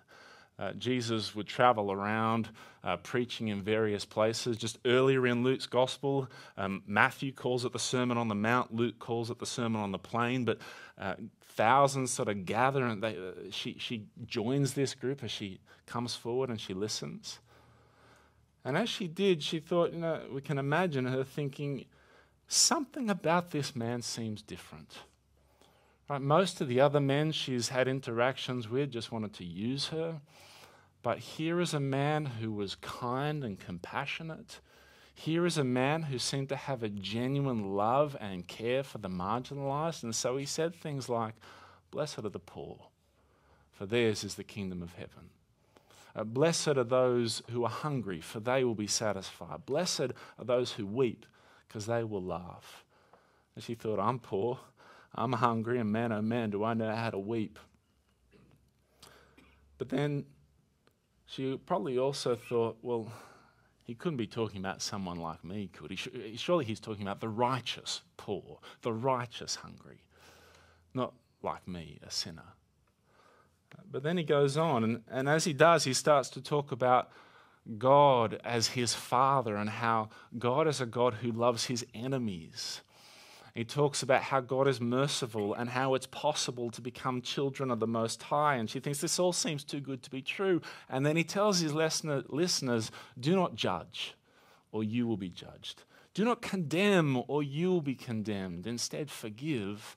Uh, 0.59 0.73
Jesus 0.73 1.35
would 1.35 1.47
travel 1.47 1.91
around 1.91 2.50
uh, 2.85 2.99
preaching 2.99 3.49
in 3.49 3.62
various 3.62 4.05
places. 4.05 4.59
Just 4.59 4.79
earlier 4.85 5.26
in 5.26 5.43
Luke's 5.43 5.67
gospel, 5.67 6.29
um, 6.59 6.83
Matthew 6.87 7.33
calls 7.33 7.65
it 7.65 7.73
the 7.73 7.79
Sermon 7.79 8.19
on 8.19 8.29
the 8.29 8.35
Mount, 8.35 8.75
Luke 8.75 8.99
calls 8.99 9.31
it 9.31 9.38
the 9.38 9.47
Sermon 9.47 9.81
on 9.81 9.91
the 9.91 9.99
Plain, 9.99 10.45
but 10.45 10.59
uh, 10.99 11.15
thousands 11.41 12.11
sort 12.11 12.29
of 12.29 12.45
gather 12.45 12.85
and 12.85 13.03
they, 13.03 13.17
uh, 13.17 13.50
she, 13.50 13.75
she 13.79 14.05
joins 14.26 14.75
this 14.75 14.95
group 14.95 15.25
as 15.25 15.31
she 15.31 15.61
comes 15.87 16.15
forward 16.15 16.50
and 16.50 16.61
she 16.61 16.75
listens. 16.75 17.38
And 18.67 18.77
as 18.77 18.89
she 18.89 19.07
did, 19.07 19.45
she 19.45 19.61
thought, 19.61 19.93
you 19.93 20.01
know, 20.01 20.23
we 20.29 20.41
can 20.41 20.59
imagine 20.59 21.05
her 21.07 21.23
thinking, 21.23 21.85
something 22.49 23.09
about 23.09 23.53
this 23.53 23.77
man 23.77 24.03
seems 24.03 24.43
different. 24.43 24.99
Right, 26.11 26.21
most 26.21 26.61
of 26.61 26.67
the 26.67 26.81
other 26.81 26.99
men 26.99 27.31
she's 27.31 27.69
had 27.69 27.87
interactions 27.87 28.69
with 28.69 28.91
just 28.91 29.13
wanted 29.13 29.35
to 29.35 29.45
use 29.45 29.89
her. 29.89 30.21
But 31.05 31.19
here 31.19 31.61
is 31.61 31.75
a 31.75 31.81
man 31.81 32.27
who 32.27 32.51
was 32.51 32.75
kind 32.75 33.45
and 33.45 33.57
compassionate. 33.57 34.59
Here 35.15 35.47
is 35.47 35.59
a 35.59 35.65
man 35.65 36.03
who 36.03 36.19
seemed 36.19 36.49
to 36.49 36.57
have 36.57 36.83
a 36.83 36.89
genuine 36.89 37.77
love 37.77 38.17
and 38.21 38.49
care 38.49 38.83
for 38.83 38.99
the 38.99 39.09
marginalized. 39.09 40.03
And 40.03 40.13
so 40.13 40.37
he 40.37 40.45
said 40.45 40.75
things 40.75 41.09
like, 41.09 41.35
Blessed 41.93 42.19
are 42.19 42.31
the 42.31 42.41
poor, 42.41 42.89
for 43.71 43.87
theirs 43.87 44.25
is 44.25 44.35
the 44.35 44.43
kingdom 44.43 44.83
of 44.83 44.95
heaven. 44.95 45.31
Uh, 46.17 46.25
blessed 46.25 46.69
are 46.69 46.85
those 46.85 47.43
who 47.51 47.63
are 47.65 47.71
hungry, 47.71 48.23
for 48.23 48.41
they 48.41 48.65
will 48.65 48.75
be 48.75 48.87
satisfied. 48.87 49.67
Blessed 49.67 50.13
are 50.39 50.45
those 50.45 50.73
who 50.73 50.87
weep, 50.87 51.27
because 51.69 51.85
they 51.85 52.03
will 52.03 52.23
laugh. 52.23 52.85
And 53.55 53.63
she 53.63 53.75
thought, 53.75 54.01
I'm 54.01 54.19
poor, 54.19 54.59
I'm 55.15 55.35
hungry, 55.35 55.79
and 55.79 55.93
man, 55.93 56.13
oh 56.13 56.23
man, 56.23 56.51
do 56.51 56.65
I 56.65 56.73
know 56.73 56.95
how 56.95 57.11
to 57.11 57.19
weep. 57.19 57.59
But 59.77 59.91
then 59.91 60.25
she 61.27 61.59
probably 61.67 61.99
also 61.99 62.35
thought, 62.35 62.79
well, 62.81 63.13
he 63.85 63.95
couldn't 63.95 64.17
be 64.17 64.27
talking 64.27 64.61
about 64.61 64.81
someone 64.81 65.19
like 65.19 65.45
me, 65.45 65.69
could 65.73 65.91
he? 65.91 66.37
Surely 66.37 66.65
he's 66.65 66.81
talking 66.81 67.03
about 67.03 67.21
the 67.21 67.29
righteous 67.29 68.01
poor, 68.17 68.59
the 68.81 68.93
righteous 68.93 69.57
hungry, 69.57 70.03
not 70.95 71.13
like 71.43 71.69
me, 71.69 71.99
a 72.07 72.11
sinner. 72.11 72.55
But 73.91 74.03
then 74.03 74.17
he 74.17 74.25
goes 74.25 74.57
on, 74.57 74.85
and, 74.85 75.03
and 75.11 75.29
as 75.29 75.45
he 75.45 75.53
does, 75.53 75.85
he 75.85 75.95
starts 75.95 76.29
to 76.31 76.41
talk 76.41 76.73
about 76.73 77.11
God 77.79 78.41
as 78.45 78.69
his 78.69 78.95
father 78.95 79.57
and 79.57 79.69
how 79.69 80.11
God 80.39 80.69
is 80.69 80.81
a 80.81 80.87
God 80.87 81.15
who 81.15 81.33
loves 81.33 81.67
his 81.67 81.85
enemies 81.95 82.83
he 83.57 83.65
talks 83.65 84.03
about 84.03 84.21
how 84.21 84.41
God 84.41 84.69
is 84.69 84.83
merciful 84.83 85.55
and 85.55 85.71
how 85.71 85.95
it's 85.95 86.07
possible 86.07 86.71
to 86.73 86.83
become 86.83 87.23
children 87.23 87.71
of 87.71 87.81
the 87.81 87.87
Most 87.87 88.23
High. 88.25 88.57
And 88.57 88.69
she 88.69 88.81
thinks 88.81 89.01
this 89.01 89.19
all 89.19 89.33
seems 89.33 89.65
too 89.65 89.81
good 89.81 90.03
to 90.03 90.11
be 90.11 90.21
true. 90.21 90.61
And 90.91 91.07
then 91.07 91.17
he 91.17 91.25
tells 91.25 91.61
his 91.61 91.73
listener, 91.73 92.23
listeners 92.29 92.91
do 93.19 93.35
not 93.35 93.55
judge, 93.55 94.15
or 94.73 94.85
you 94.85 95.07
will 95.07 95.17
be 95.17 95.31
judged. 95.31 95.85
Do 96.13 96.23
not 96.23 96.43
condemn, 96.43 97.23
or 97.29 97.43
you 97.43 97.71
will 97.71 97.81
be 97.81 97.95
condemned. 97.95 98.67
Instead, 98.67 99.11
forgive, 99.11 99.97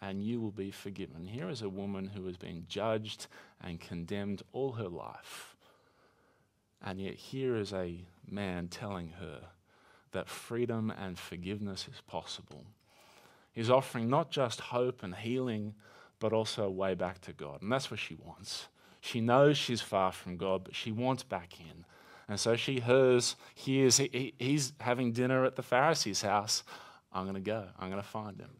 and 0.00 0.22
you 0.22 0.40
will 0.40 0.50
be 0.50 0.70
forgiven. 0.70 1.26
Here 1.26 1.48
is 1.48 1.62
a 1.62 1.68
woman 1.68 2.08
who 2.14 2.26
has 2.26 2.36
been 2.36 2.66
judged 2.68 3.26
and 3.62 3.80
condemned 3.80 4.42
all 4.52 4.72
her 4.72 4.88
life. 4.88 5.56
And 6.82 7.00
yet, 7.00 7.14
here 7.14 7.56
is 7.56 7.72
a 7.72 8.04
man 8.28 8.68
telling 8.68 9.10
her 9.18 9.40
that 10.12 10.28
freedom 10.28 10.90
and 10.90 11.18
forgiveness 11.18 11.88
is 11.92 12.00
possible. 12.06 12.64
He's 13.52 13.70
offering 13.70 14.10
not 14.10 14.30
just 14.30 14.60
hope 14.60 15.02
and 15.02 15.14
healing, 15.14 15.74
but 16.20 16.32
also 16.32 16.64
a 16.64 16.70
way 16.70 16.94
back 16.94 17.20
to 17.22 17.32
God. 17.32 17.62
And 17.62 17.72
that's 17.72 17.90
what 17.90 18.00
she 18.00 18.14
wants. 18.14 18.68
She 19.00 19.20
knows 19.20 19.56
she's 19.56 19.80
far 19.80 20.12
from 20.12 20.36
God, 20.36 20.64
but 20.64 20.74
she 20.74 20.92
wants 20.92 21.22
back 21.22 21.58
in. 21.60 21.84
And 22.28 22.38
so 22.38 22.56
she 22.56 22.80
hears, 22.80 23.36
hears 23.54 23.98
he, 23.98 24.34
he's 24.38 24.72
having 24.80 25.12
dinner 25.12 25.44
at 25.44 25.56
the 25.56 25.62
Pharisee's 25.62 26.22
house. 26.22 26.64
I'm 27.12 27.24
going 27.24 27.34
to 27.34 27.40
go. 27.40 27.66
I'm 27.78 27.88
going 27.88 28.02
to 28.02 28.08
find 28.08 28.38
him. 28.38 28.50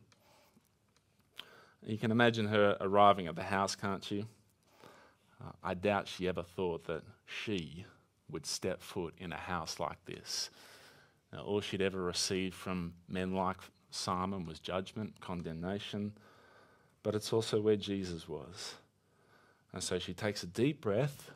You 1.86 1.98
can 1.98 2.10
imagine 2.10 2.48
her 2.48 2.76
arriving 2.80 3.28
at 3.28 3.36
the 3.36 3.44
house, 3.44 3.76
can't 3.76 4.10
you? 4.10 4.26
Uh, 5.40 5.52
I 5.62 5.74
doubt 5.74 6.08
she 6.08 6.26
ever 6.26 6.42
thought 6.42 6.84
that 6.86 7.02
she 7.26 7.86
would 8.28 8.44
step 8.44 8.82
foot 8.82 9.14
in 9.18 9.32
a 9.32 9.36
house 9.36 9.78
like 9.78 10.04
this. 10.04 10.50
Uh, 11.32 11.42
all 11.42 11.60
she'd 11.60 11.80
ever 11.80 12.02
received 12.02 12.54
from 12.54 12.94
men 13.08 13.34
like 13.34 13.58
Simon 13.90 14.46
was 14.46 14.58
judgment, 14.58 15.20
condemnation, 15.20 16.12
but 17.04 17.14
it's 17.14 17.32
also 17.32 17.60
where 17.60 17.76
Jesus 17.76 18.28
was. 18.28 18.74
And 19.72 19.80
so 19.80 20.00
she 20.00 20.12
takes 20.12 20.42
a 20.42 20.46
deep 20.46 20.80
breath 20.80 21.30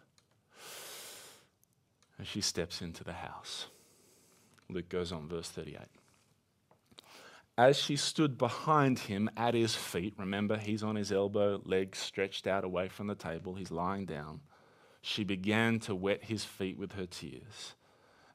and 2.19 2.27
she 2.27 2.41
steps 2.41 2.83
into 2.83 3.05
the 3.05 3.13
house. 3.13 3.67
Luke 4.69 4.89
goes 4.89 5.13
on, 5.13 5.29
verse 5.29 5.49
38. 5.49 6.00
As 7.61 7.77
she 7.77 7.97
stood 7.97 8.39
behind 8.39 9.01
him 9.01 9.29
at 9.37 9.53
his 9.53 9.75
feet, 9.75 10.15
remember 10.17 10.57
he's 10.57 10.83
on 10.83 10.97
his 10.97 11.13
elbow, 11.13 11.61
legs 11.67 11.99
stretched 11.99 12.47
out 12.47 12.65
away 12.65 12.89
from 12.89 13.07
the 13.07 13.15
table, 13.15 13.55
he's 13.55 13.71
lying 13.71 14.07
down. 14.07 14.41
She 15.03 15.25
began 15.25 15.79
to 15.81 15.95
wet 15.95 16.25
his 16.25 16.45
feet 16.45 16.79
with 16.79 16.93
her 16.93 17.07
tears. 17.07 17.75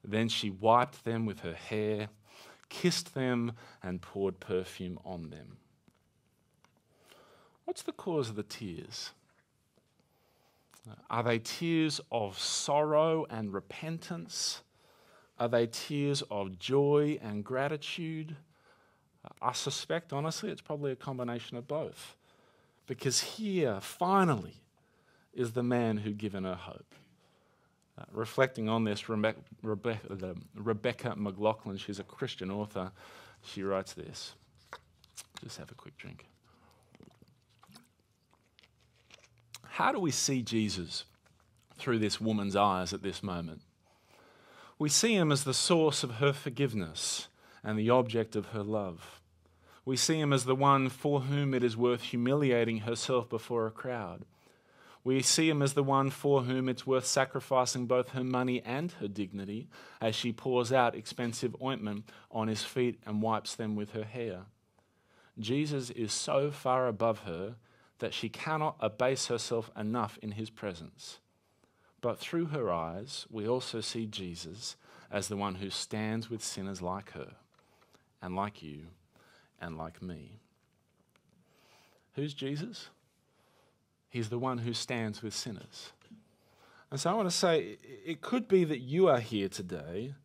Then 0.04 0.30
she 0.30 0.52
wiped 0.52 1.06
them 1.06 1.26
with 1.26 1.40
her 1.40 1.56
hair 1.56 2.10
kissed 2.70 3.14
them, 3.14 3.54
and 3.84 4.02
poured 4.02 4.40
perfume 4.40 5.00
on 5.06 5.30
them. 5.30 5.58
What's 7.66 7.84
the 7.84 7.92
cause 7.92 8.30
of 8.30 8.36
the 8.36 8.44
tears? 8.44 9.12
Are 11.10 11.24
they 11.24 11.40
tears 11.40 12.00
of 12.12 12.38
sorrow 12.38 13.26
and 13.30 13.54
repentance? 13.54 14.62
Are 15.40 15.48
they 15.48 15.68
tears 15.68 16.22
of 16.30 16.60
joy 16.60 17.20
and 17.22 17.44
gratitude? 17.44 18.36
I 19.42 19.54
suspect, 19.54 20.14
honestly, 20.14 20.50
it's 20.52 20.62
probably 20.62 20.92
a 20.92 20.96
combination 20.96 21.58
of 21.58 21.68
both. 21.68 22.16
Because 22.88 23.22
here, 23.22 23.80
finally, 23.82 24.62
is 25.34 25.54
the 25.54 25.64
man 25.64 25.98
who'd 25.98 26.18
given 26.18 26.44
her 26.44 26.56
hope. 26.56 26.94
Uh, 27.98 28.04
reflecting 28.12 28.68
on 28.68 28.84
this, 28.84 29.08
Rebecca, 29.08 29.40
Rebecca, 29.64 30.36
Rebecca 30.56 31.14
McLaughlin, 31.16 31.78
she's 31.78 32.00
a 32.00 32.04
Christian 32.04 32.52
author, 32.52 32.92
she 33.42 33.64
writes 33.64 33.94
this. 33.94 34.34
Just 35.42 35.58
have 35.58 35.72
a 35.72 35.76
quick 35.76 35.98
drink. 35.98 36.26
How 39.64 39.92
do 39.92 40.00
we 40.00 40.12
see 40.12 40.42
Jesus 40.42 41.06
through 41.78 42.00
this 42.00 42.20
woman's 42.20 42.56
eyes 42.56 42.94
at 42.94 43.02
this 43.02 43.22
moment? 43.22 43.62
We 44.78 44.90
see 44.90 45.16
him 45.16 45.32
as 45.32 45.44
the 45.44 45.54
source 45.54 46.04
of 46.04 46.16
her 46.16 46.34
forgiveness 46.34 47.28
and 47.66 47.78
the 47.78 47.90
object 47.90 48.36
of 48.36 48.48
her 48.48 48.64
love. 48.64 49.20
We 49.84 49.98
see 49.98 50.20
him 50.20 50.32
as 50.32 50.46
the 50.46 50.56
one 50.56 50.88
for 50.88 51.22
whom 51.22 51.54
it 51.54 51.64
is 51.64 51.76
worth 51.76 52.04
humiliating 52.04 52.80
herself 52.80 53.28
before 53.28 53.68
a 53.68 53.72
crowd. 53.72 54.24
We 55.04 55.22
see 55.22 55.50
him 55.50 55.62
as 55.62 55.74
the 55.74 55.84
one 55.84 56.10
for 56.10 56.44
whom 56.44 56.70
it's 56.70 56.88
worth 56.88 57.06
sacrificing 57.06 57.86
both 57.86 58.10
her 58.10 58.24
money 58.24 58.62
and 58.64 58.92
her 58.94 59.08
dignity 59.08 59.68
as 60.00 60.16
she 60.16 60.32
pours 60.32 60.72
out 60.72 60.96
expensive 60.96 61.56
ointment 61.62 62.10
on 62.32 62.48
his 62.48 62.64
feet 62.64 63.00
and 63.06 63.22
wipes 63.22 63.56
them 63.56 63.76
with 63.76 63.92
her 63.92 64.04
hair. 64.04 64.46
Jesus 65.38 65.90
is 65.90 66.14
so 66.14 66.50
far 66.50 66.88
above 66.88 67.20
her 67.20 67.56
that 68.00 68.14
she 68.14 68.30
cannot 68.30 68.78
abase 68.80 69.28
herself 69.28 69.70
enough 69.78 70.18
in 70.22 70.32
his 70.32 70.50
presence. 70.50 71.20
But 72.02 72.20
through 72.20 72.48
her 72.48 72.72
eyes, 72.72 73.26
we 73.30 73.48
also 73.48 73.82
see 73.82 74.06
Jesus 74.06 74.76
as 75.12 75.28
the 75.28 75.38
one 75.38 75.56
who 75.56 75.70
stands 75.70 76.30
with 76.30 76.44
sinners 76.44 76.82
like 76.82 77.12
her, 77.12 77.34
and 78.26 78.36
like 78.36 78.64
you, 78.64 78.88
and 79.62 79.78
like 79.78 80.02
me. 80.02 80.40
Who's 82.16 82.34
Jesus? 82.34 82.90
He's 84.10 84.30
the 84.30 84.40
one 84.40 84.58
who 84.58 84.74
stands 84.74 85.22
with 85.22 85.36
sinners. 85.36 85.92
And 86.90 87.00
so 87.00 87.12
I 87.12 87.14
want 87.14 87.30
to 87.30 87.36
say 87.36 87.78
it 88.04 88.22
could 88.22 88.48
be 88.48 88.64
that 88.64 88.80
you 88.80 89.08
are 89.10 89.20
here 89.20 89.48
today 89.48 90.16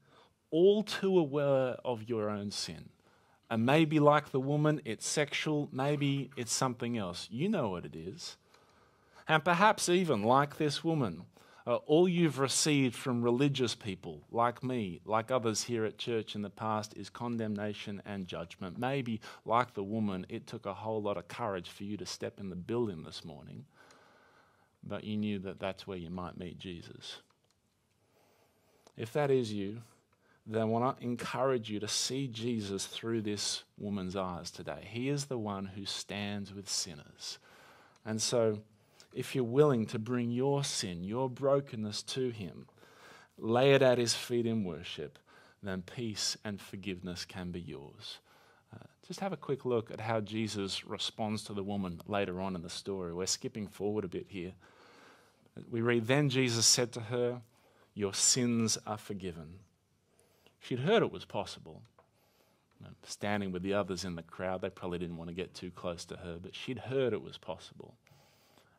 all 0.51 0.83
too 0.83 1.19
aware 1.19 1.77
of 1.85 2.09
your 2.09 2.31
own 2.31 2.51
sin. 2.51 2.89
And 3.51 3.67
maybe, 3.67 4.01
like 4.01 4.31
the 4.31 4.41
woman, 4.41 4.81
it's 4.87 5.07
sexual, 5.07 5.69
maybe 5.71 6.31
it's 6.37 6.55
something 6.55 6.97
else. 6.97 7.29
You 7.31 7.51
know 7.51 7.69
what 7.69 7.85
it 7.85 7.95
is. 7.95 8.39
And 9.29 9.45
perhaps, 9.45 9.91
even 9.91 10.23
like 10.23 10.57
this 10.57 10.83
woman, 10.83 11.27
uh, 11.67 11.77
all 11.77 12.09
you've 12.09 12.39
received 12.39 12.95
from 12.95 13.23
religious 13.23 13.75
people, 13.75 14.23
like 14.31 14.63
me, 14.63 15.01
like 15.05 15.31
others 15.31 15.65
here 15.65 15.85
at 15.85 15.99
church 15.99 16.35
in 16.35 16.43
the 16.43 16.51
past, 16.51 16.97
is 16.97 17.11
condemnation 17.11 18.03
and 18.07 18.27
judgment. 18.27 18.79
Maybe, 18.79 19.21
like 19.45 19.75
the 19.75 19.85
woman, 19.85 20.27
it 20.29 20.47
took 20.47 20.67
a 20.67 20.75
whole 20.75 21.03
lot 21.03 21.17
of 21.17 21.29
courage 21.29 21.69
for 21.69 21.85
you 21.85 21.97
to 21.99 22.07
step 22.07 22.41
in 22.41 22.51
the 22.51 22.57
building 22.57 23.03
this 23.03 23.25
morning 23.25 23.65
but 24.83 25.05
you 25.05 25.17
knew 25.17 25.39
that 25.41 25.61
that's 25.61 25.87
where 25.87 25.99
you 25.99 26.11
might 26.11 26.39
meet 26.39 26.59
Jesus. 26.59 27.19
If 28.97 29.13
that 29.13 29.31
is 29.31 29.53
you, 29.53 29.83
then 30.47 30.63
I 30.63 30.65
want 30.65 30.99
to 30.99 31.05
encourage 31.05 31.71
you 31.71 31.81
to 31.81 31.89
see 31.89 32.27
Jesus 32.27 32.87
through 32.87 33.23
this 33.23 33.63
woman's 33.79 34.17
eyes 34.17 34.51
today. 34.51 34.89
He 34.91 35.09
is 35.09 35.27
the 35.27 35.39
one 35.39 35.67
who 35.67 35.85
stands 35.85 36.53
with 36.53 36.69
sinners. 36.69 37.39
And 38.05 38.21
so, 38.21 38.61
if 39.15 39.35
you're 39.35 39.45
willing 39.45 39.87
to 39.87 39.99
bring 39.99 40.31
your 40.31 40.65
sin, 40.65 41.05
your 41.05 41.29
brokenness 41.29 42.03
to 42.03 42.31
Him, 42.31 42.67
lay 43.39 43.73
it 43.73 43.83
at 43.83 43.99
His 43.99 44.15
feet 44.15 44.47
in 44.47 44.65
worship, 44.65 45.19
then 45.63 45.83
peace 45.83 46.37
and 46.45 46.61
forgiveness 46.61 47.25
can 47.25 47.51
be 47.51 47.61
yours. 47.61 48.19
Uh, 48.73 48.87
just 49.07 49.21
have 49.21 49.33
a 49.33 49.37
quick 49.37 49.65
look 49.65 49.91
at 49.91 50.01
how 50.01 50.21
Jesus 50.21 50.85
responds 50.87 51.45
to 51.45 51.53
the 51.53 51.63
woman 51.63 52.01
later 52.07 52.41
on 52.41 52.55
in 52.55 52.63
the 52.63 52.71
story. 52.71 53.13
We're 53.13 53.27
skipping 53.27 53.67
forward 53.67 54.05
a 54.05 54.09
bit 54.09 54.27
here. 54.29 54.53
We 55.71 55.81
read, 55.81 56.07
Then 56.07 56.31
Jesus 56.31 56.65
said 56.65 56.93
to 56.93 57.01
her, 57.01 57.43
Your 57.95 58.15
sins 58.15 58.79
are 58.87 58.97
forgiven. 58.97 59.59
She'd 60.61 60.81
heard 60.81 61.03
it 61.03 61.13
was 61.13 61.25
possible. 61.25 61.83
Standing 63.03 63.53
with 63.53 63.63
the 63.63 63.75
others 63.75 64.05
in 64.05 64.15
the 64.15 64.23
crowd, 64.23 64.63
they 64.63 64.71
probably 64.71 64.99
didn't 64.99 65.19
want 65.19 65.29
to 65.29 65.35
get 65.35 65.55
too 65.55 65.71
close 65.71 66.05
to 66.07 66.17
her, 66.17 66.39
but 66.41 66.55
she'd 66.55 66.79
heard 66.79 67.13
it 67.13 67.23
was 67.23 67.37
possible. 67.37 67.95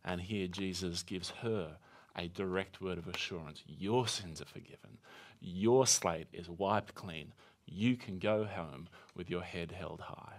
And 0.04 0.22
here 0.22 0.48
Jesus 0.48 1.04
gives 1.04 1.30
her 1.42 1.78
a 2.18 2.28
direct 2.28 2.82
word 2.82 2.98
of 2.98 3.08
assurance 3.08 3.64
Your 3.66 4.08
sins 4.08 4.42
are 4.42 4.46
forgiven. 4.46 4.98
Your 5.40 5.88
slate 5.88 6.28
is 6.34 6.50
wiped 6.50 6.94
clean. 6.94 7.34
You 7.66 7.96
can 7.96 8.20
go 8.20 8.44
home 8.44 8.90
with 9.16 9.30
your 9.30 9.42
head 9.42 9.72
held 9.72 10.02
high. 10.02 10.34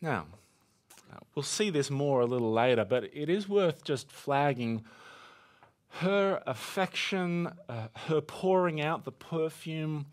Now, 0.00 0.26
we'll 1.34 1.42
see 1.42 1.70
this 1.70 1.90
more 1.90 2.20
a 2.20 2.26
little 2.26 2.52
later, 2.52 2.84
but 2.84 3.04
it 3.04 3.28
is 3.28 3.48
worth 3.48 3.84
just 3.84 4.10
flagging 4.10 4.84
her 6.00 6.42
affection, 6.46 7.52
uh, 7.68 7.88
her 8.08 8.20
pouring 8.20 8.80
out 8.80 9.04
the 9.04 9.12
perfume. 9.12 10.06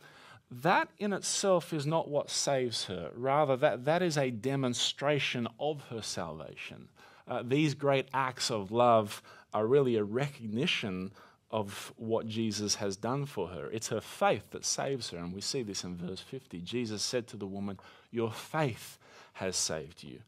That 0.52 0.90
in 1.00 1.14
itself 1.14 1.72
is 1.72 1.88
not 1.88 2.10
what 2.10 2.30
saves 2.30 2.86
her. 2.86 3.12
Rather, 3.16 3.56
that, 3.58 3.86
that 3.86 4.02
is 4.02 4.18
a 4.18 4.30
demonstration 4.30 5.48
of 5.60 5.82
her 5.90 6.02
salvation. 6.02 6.90
Uh, 7.28 7.42
these 7.46 7.74
great 7.74 8.08
acts 8.14 8.52
of 8.52 8.72
love 8.72 9.24
are 9.54 9.66
really 9.66 9.96
a 9.96 10.04
recognition 10.04 11.12
of 11.52 11.94
what 11.96 12.28
Jesus 12.28 12.76
has 12.76 12.98
done 12.98 13.26
for 13.26 13.48
her. 13.48 13.70
It's 13.72 13.90
her 13.90 14.02
faith 14.02 14.52
that 14.52 14.66
saves 14.66 15.10
her, 15.12 15.18
and 15.18 15.34
we 15.34 15.42
see 15.42 15.64
this 15.64 15.84
in 15.84 15.96
verse 15.96 16.20
50. 16.20 16.60
Jesus 16.62 17.02
said 17.02 17.28
to 17.28 17.38
the 17.38 17.48
woman, 17.48 17.80
Your 18.12 18.32
faith 18.32 18.98
has 19.34 19.56
saved 19.56 20.04
you 20.04 20.20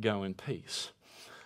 go 0.00 0.22
in 0.22 0.34
peace. 0.34 0.90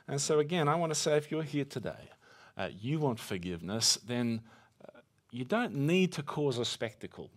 And 0.08 0.20
so, 0.20 0.38
again, 0.38 0.68
I 0.68 0.74
want 0.74 0.92
to 0.92 0.98
say 0.98 1.16
if 1.16 1.30
you're 1.30 1.42
here 1.42 1.64
today, 1.64 2.10
uh, 2.56 2.68
you 2.80 2.98
want 2.98 3.18
forgiveness, 3.18 3.98
then 4.06 4.42
uh, 4.84 5.00
you 5.30 5.44
don't 5.44 5.74
need 5.74 6.12
to 6.12 6.22
cause 6.22 6.58
a 6.58 6.64
spectacle. 6.64 7.30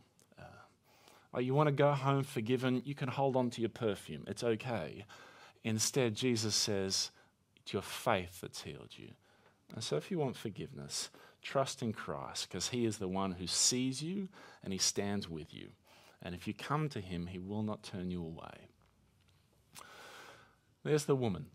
Or 1.36 1.42
you 1.42 1.54
want 1.54 1.68
to 1.68 1.74
go 1.74 1.92
home 1.92 2.24
forgiven, 2.24 2.82
you 2.86 2.96
can 2.96 3.10
hold 3.10 3.36
on 3.36 3.50
to 3.52 3.62
your 3.62 3.70
perfume. 3.70 4.24
It's 4.26 4.44
okay. 4.44 5.04
Instead, 5.66 6.16
Jesus 6.16 6.56
says, 6.56 7.12
it's 7.58 7.74
your 7.74 7.82
faith 7.82 8.40
that's 8.40 8.62
healed 8.62 8.92
you. 8.96 9.10
And 9.74 9.84
so, 9.84 9.98
if 9.98 10.10
you 10.10 10.18
want 10.18 10.38
forgiveness, 10.38 11.10
trust 11.42 11.82
in 11.82 11.92
Christ 11.92 12.48
because 12.48 12.70
He 12.70 12.86
is 12.86 13.00
the 13.00 13.10
one 13.10 13.34
who 13.34 13.48
sees 13.48 14.02
you 14.02 14.30
and 14.64 14.72
He 14.72 14.80
stands 14.80 15.28
with 15.28 15.54
you. 15.54 15.68
And 16.22 16.34
if 16.34 16.48
you 16.48 16.54
come 16.54 16.88
to 16.90 17.02
Him, 17.02 17.28
He 17.28 17.40
will 17.40 17.64
not 17.64 17.84
turn 17.84 18.12
you 18.12 18.24
away. 18.24 18.70
There's 20.86 21.04
the 21.04 21.18
woman. 21.18 21.48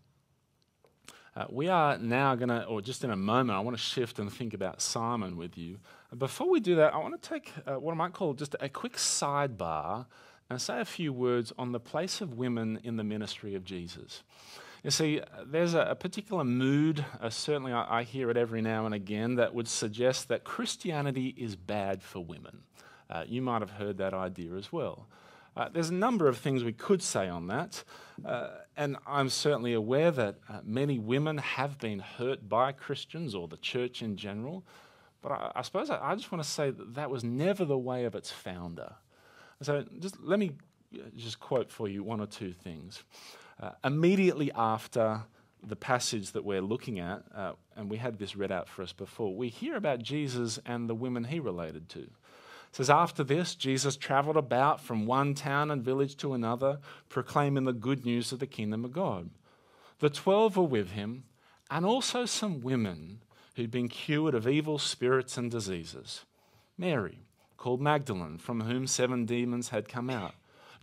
Uh, 1.35 1.45
we 1.49 1.69
are 1.69 1.97
now 1.97 2.35
going 2.35 2.49
to, 2.49 2.65
or 2.65 2.81
just 2.81 3.03
in 3.03 3.09
a 3.09 3.15
moment, 3.15 3.57
I 3.57 3.61
want 3.61 3.75
to 3.75 3.81
shift 3.81 4.19
and 4.19 4.31
think 4.31 4.53
about 4.53 4.79
Simon 4.79 5.37
with 5.37 5.57
you. 5.57 5.79
Before 6.17 6.49
we 6.49 6.59
do 6.59 6.75
that, 6.75 6.93
I 6.93 6.97
want 6.97 7.21
to 7.21 7.29
take 7.29 7.53
uh, 7.65 7.79
what 7.79 7.93
I 7.93 7.95
might 7.95 8.11
call 8.11 8.33
just 8.33 8.55
a 8.59 8.67
quick 8.67 8.97
sidebar 8.97 10.05
and 10.49 10.61
say 10.61 10.81
a 10.81 10.85
few 10.85 11.13
words 11.13 11.53
on 11.57 11.71
the 11.71 11.79
place 11.79 12.19
of 12.19 12.33
women 12.33 12.81
in 12.83 12.97
the 12.97 13.03
ministry 13.03 13.55
of 13.55 13.63
Jesus. 13.63 14.23
You 14.83 14.91
see, 14.91 15.21
there's 15.45 15.73
a, 15.73 15.95
particular 15.97 16.43
mood, 16.43 17.05
uh, 17.21 17.29
certainly 17.29 17.71
I, 17.71 17.99
I, 17.99 18.03
hear 18.03 18.29
it 18.29 18.35
every 18.35 18.61
now 18.61 18.85
and 18.85 18.93
again, 18.93 19.35
that 19.35 19.53
would 19.53 19.69
suggest 19.69 20.27
that 20.27 20.43
Christianity 20.43 21.33
is 21.37 21.55
bad 21.55 22.03
for 22.03 22.19
women. 22.19 22.63
Uh, 23.09 23.23
you 23.25 23.41
might 23.41 23.61
have 23.61 23.71
heard 23.71 23.97
that 23.99 24.13
idea 24.13 24.53
as 24.55 24.71
well. 24.71 25.07
Uh, 25.55 25.69
there's 25.69 25.89
a 25.89 25.93
number 25.93 26.27
of 26.27 26.37
things 26.37 26.63
we 26.63 26.73
could 26.73 27.01
say 27.01 27.29
on 27.29 27.47
that, 27.47 27.83
uh, 28.25 28.49
and 28.75 28.97
I'm 29.05 29.29
certainly 29.29 29.73
aware 29.73 30.11
that 30.11 30.35
uh, 30.49 30.59
many 30.63 30.99
women 30.99 31.37
have 31.37 31.77
been 31.77 31.99
hurt 31.99 32.49
by 32.49 32.71
Christians 32.73 33.33
or 33.35 33.47
the 33.47 33.57
church 33.57 34.01
in 34.01 34.17
general, 34.17 34.65
but 35.21 35.31
I, 35.31 35.51
I 35.55 35.61
suppose 35.61 35.89
I, 35.89 36.11
I, 36.11 36.15
just 36.15 36.31
want 36.31 36.43
to 36.43 36.49
say 36.49 36.71
that 36.71 36.95
that 36.95 37.09
was 37.09 37.23
never 37.23 37.65
the 37.65 37.77
way 37.77 38.05
of 38.05 38.15
its 38.15 38.31
founder. 38.31 38.93
So 39.61 39.85
just 39.99 40.19
let 40.21 40.39
me 40.39 40.51
uh, 40.95 41.03
just 41.15 41.39
quote 41.39 41.71
for 41.71 41.87
you 41.87 42.03
one 42.03 42.19
or 42.19 42.25
two 42.25 42.53
things. 42.53 43.03
Uh, 43.61 43.71
immediately 43.83 44.51
after 44.55 45.21
the 45.63 45.75
passage 45.75 46.31
that 46.31 46.43
we're 46.43 46.61
looking 46.61 46.99
at, 46.99 47.23
uh, 47.35 47.53
and 47.75 47.89
we 47.89 47.97
had 47.97 48.17
this 48.17 48.35
read 48.35 48.51
out 48.51 48.67
for 48.67 48.81
us 48.81 48.93
before, 48.93 49.35
we 49.35 49.49
hear 49.49 49.75
about 49.75 50.01
Jesus 50.01 50.59
and 50.65 50.89
the 50.89 50.95
women 50.95 51.25
he 51.25 51.39
related 51.39 51.87
to. 51.89 51.99
It 51.99 52.75
says, 52.75 52.89
After 52.89 53.23
this, 53.23 53.53
Jesus 53.53 53.97
traveled 53.97 54.37
about 54.37 54.81
from 54.81 55.05
one 55.05 55.35
town 55.35 55.69
and 55.69 55.83
village 55.83 56.17
to 56.17 56.33
another, 56.33 56.79
proclaiming 57.09 57.65
the 57.65 57.73
good 57.73 58.05
news 58.05 58.31
of 58.31 58.39
the 58.39 58.47
kingdom 58.47 58.83
of 58.83 58.91
God. 58.91 59.29
The 59.99 60.09
twelve 60.09 60.57
were 60.57 60.63
with 60.63 60.91
him, 60.91 61.25
and 61.69 61.85
also 61.85 62.25
some 62.25 62.61
women 62.61 63.21
who'd 63.55 63.71
been 63.71 63.87
cured 63.87 64.35
of 64.35 64.47
evil 64.47 64.77
spirits 64.77 65.37
and 65.37 65.51
diseases. 65.51 66.21
Mary, 66.77 67.19
called 67.57 67.81
Magdalene, 67.81 68.37
from 68.37 68.61
whom 68.61 68.87
seven 68.87 69.25
demons 69.25 69.69
had 69.69 69.87
come 69.87 70.09
out. 70.09 70.33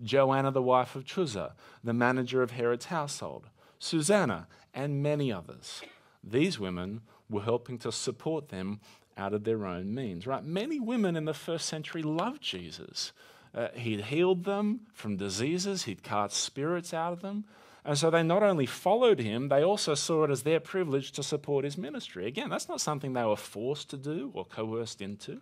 Joanna, 0.02 0.50
the 0.50 0.62
wife 0.62 0.94
of 0.94 1.04
Chuza, 1.04 1.52
the 1.82 1.92
manager 1.92 2.42
of 2.42 2.52
Herod's 2.52 2.86
household. 2.86 3.48
Susanna, 3.78 4.46
and 4.74 5.02
many 5.02 5.32
others. 5.32 5.82
These 6.22 6.58
women 6.58 7.00
were 7.28 7.42
helping 7.42 7.78
to 7.78 7.92
support 7.92 8.48
them 8.48 8.80
out 9.16 9.32
of 9.32 9.44
their 9.44 9.66
own 9.66 9.94
means, 9.94 10.26
right? 10.26 10.44
Many 10.44 10.78
women 10.78 11.16
in 11.16 11.24
the 11.24 11.34
first 11.34 11.66
century 11.66 12.02
loved 12.02 12.40
Jesus. 12.40 13.12
Uh, 13.54 13.68
he'd 13.74 14.02
healed 14.02 14.44
them 14.44 14.80
from 14.92 15.16
diseases, 15.16 15.84
he'd 15.84 16.02
cast 16.02 16.36
spirits 16.36 16.94
out 16.94 17.12
of 17.12 17.22
them. 17.22 17.44
And 17.88 17.96
so 17.96 18.10
they 18.10 18.22
not 18.22 18.42
only 18.42 18.66
followed 18.66 19.18
him, 19.18 19.48
they 19.48 19.64
also 19.64 19.94
saw 19.94 20.24
it 20.24 20.30
as 20.30 20.42
their 20.42 20.60
privilege 20.60 21.10
to 21.12 21.22
support 21.22 21.64
his 21.64 21.78
ministry. 21.78 22.26
Again, 22.26 22.50
that's 22.50 22.68
not 22.68 22.82
something 22.82 23.14
they 23.14 23.24
were 23.24 23.34
forced 23.34 23.88
to 23.88 23.96
do 23.96 24.30
or 24.34 24.44
coerced 24.44 25.00
into. 25.00 25.40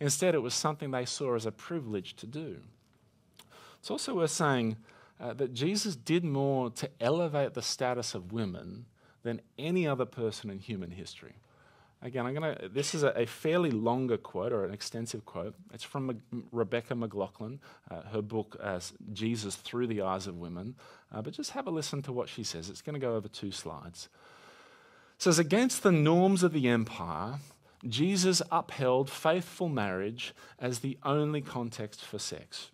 Instead, 0.00 0.34
it 0.34 0.42
was 0.42 0.52
something 0.52 0.90
they 0.90 1.04
saw 1.04 1.36
as 1.36 1.46
a 1.46 1.52
privilege 1.52 2.16
to 2.16 2.26
do. 2.26 2.56
It's 3.78 3.88
also 3.88 4.16
worth 4.16 4.32
saying 4.32 4.78
uh, 5.20 5.32
that 5.34 5.54
Jesus 5.54 5.94
did 5.94 6.24
more 6.24 6.70
to 6.70 6.90
elevate 7.00 7.54
the 7.54 7.62
status 7.62 8.16
of 8.16 8.32
women 8.32 8.86
than 9.22 9.40
any 9.56 9.86
other 9.86 10.06
person 10.06 10.50
in 10.50 10.58
human 10.58 10.90
history. 10.90 11.34
Again, 12.02 12.24
I'm 12.24 12.32
gonna. 12.32 12.68
This 12.72 12.94
is 12.94 13.02
a, 13.02 13.08
a, 13.08 13.26
fairly 13.26 13.70
longer 13.70 14.16
quote 14.16 14.52
or 14.52 14.64
an 14.64 14.72
extensive 14.72 15.26
quote. 15.26 15.54
It's 15.74 15.84
from 15.84 16.22
Rebecca 16.50 16.94
McLaughlin, 16.94 17.60
uh, 17.90 18.02
her 18.12 18.22
book 18.22 18.56
uh, 18.58 18.80
"Jesus 19.12 19.56
Through 19.56 19.88
the 19.88 20.00
Eyes 20.00 20.26
of 20.26 20.38
Women." 20.38 20.76
Uh, 21.12 21.20
but 21.20 21.34
just 21.34 21.50
have 21.50 21.66
a 21.66 21.70
listen 21.70 22.00
to 22.02 22.12
what 22.12 22.30
she 22.30 22.42
says. 22.42 22.70
It's 22.70 22.80
going 22.80 22.94
to 22.94 23.00
go 23.00 23.16
over 23.16 23.28
two 23.28 23.50
slides. 23.52 24.08
It 25.16 25.24
says, 25.24 25.38
against 25.38 25.82
the 25.82 25.92
norms 25.92 26.42
of 26.42 26.54
the 26.54 26.68
empire, 26.68 27.40
Jesus 27.86 28.40
upheld 28.50 29.10
faithful 29.10 29.68
marriage 29.68 30.34
as 30.58 30.78
the 30.78 30.96
only 31.02 31.42
context 31.42 32.02
for 32.02 32.18
sex. 32.18 32.70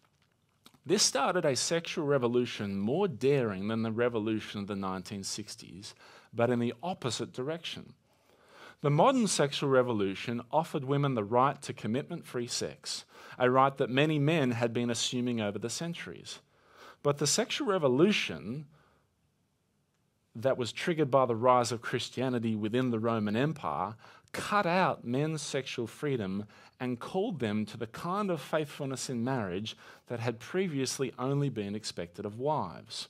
This 0.84 1.02
started 1.02 1.44
a 1.44 1.56
sexual 1.56 2.06
revolution 2.06 2.78
more 2.78 3.08
daring 3.08 3.66
than 3.66 3.82
the 3.82 3.90
revolution 3.90 4.60
of 4.60 4.68
the 4.68 4.74
1960s, 4.74 5.94
but 6.32 6.50
in 6.50 6.60
the 6.60 6.74
opposite 6.80 7.32
direction. 7.32 7.94
The 8.82 8.90
modern 8.90 9.26
sexual 9.26 9.70
revolution 9.70 10.42
offered 10.52 10.84
women 10.84 11.14
the 11.14 11.24
right 11.24 11.60
to 11.62 11.72
commitment 11.72 12.26
free 12.26 12.46
sex, 12.46 13.04
a 13.38 13.50
right 13.50 13.76
that 13.78 13.90
many 13.90 14.18
men 14.18 14.52
had 14.52 14.72
been 14.72 14.90
assuming 14.90 15.40
over 15.40 15.58
the 15.58 15.70
centuries. 15.70 16.40
But 17.02 17.18
the 17.18 17.26
sexual 17.26 17.68
revolution 17.68 18.66
that 20.34 20.58
was 20.58 20.72
triggered 20.72 21.10
by 21.10 21.24
the 21.24 21.34
rise 21.34 21.72
of 21.72 21.80
Christianity 21.80 22.54
within 22.54 22.90
the 22.90 22.98
Roman 22.98 23.36
Empire 23.36 23.94
cut 24.32 24.66
out 24.66 25.04
men's 25.04 25.40
sexual 25.40 25.86
freedom 25.86 26.44
and 26.78 27.00
called 27.00 27.40
them 27.40 27.64
to 27.64 27.78
the 27.78 27.86
kind 27.86 28.30
of 28.30 28.40
faithfulness 28.40 29.08
in 29.08 29.24
marriage 29.24 29.76
that 30.08 30.20
had 30.20 30.38
previously 30.38 31.12
only 31.18 31.48
been 31.48 31.74
expected 31.74 32.26
of 32.26 32.38
wives. 32.38 33.08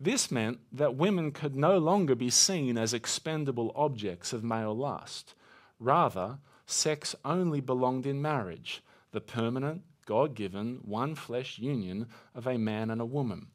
This 0.00 0.30
meant 0.30 0.60
that 0.72 0.94
women 0.94 1.32
could 1.32 1.56
no 1.56 1.78
longer 1.78 2.14
be 2.14 2.30
seen 2.30 2.78
as 2.78 2.94
expendable 2.94 3.72
objects 3.74 4.32
of 4.32 4.44
male 4.44 4.76
lust. 4.76 5.34
Rather, 5.80 6.38
sex 6.66 7.16
only 7.24 7.60
belonged 7.60 8.06
in 8.06 8.22
marriage, 8.22 8.82
the 9.10 9.20
permanent, 9.20 9.82
God 10.06 10.34
given, 10.34 10.80
one 10.84 11.14
flesh 11.14 11.58
union 11.58 12.06
of 12.34 12.46
a 12.46 12.58
man 12.58 12.90
and 12.90 13.00
a 13.00 13.06
woman. 13.06 13.48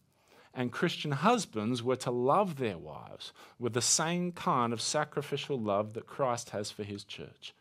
And 0.54 0.72
Christian 0.72 1.12
husbands 1.12 1.82
were 1.82 1.96
to 1.98 2.12
love 2.12 2.58
their 2.58 2.78
wives 2.78 3.32
with 3.58 3.74
the 3.74 3.82
same 3.82 4.32
kind 4.34 4.74
of 4.74 4.82
sacrificial 4.82 5.60
love 5.60 5.94
that 5.94 6.06
Christ 6.06 6.52
has 6.52 6.70
for 6.70 6.84
his 6.84 7.04
church. 7.04 7.56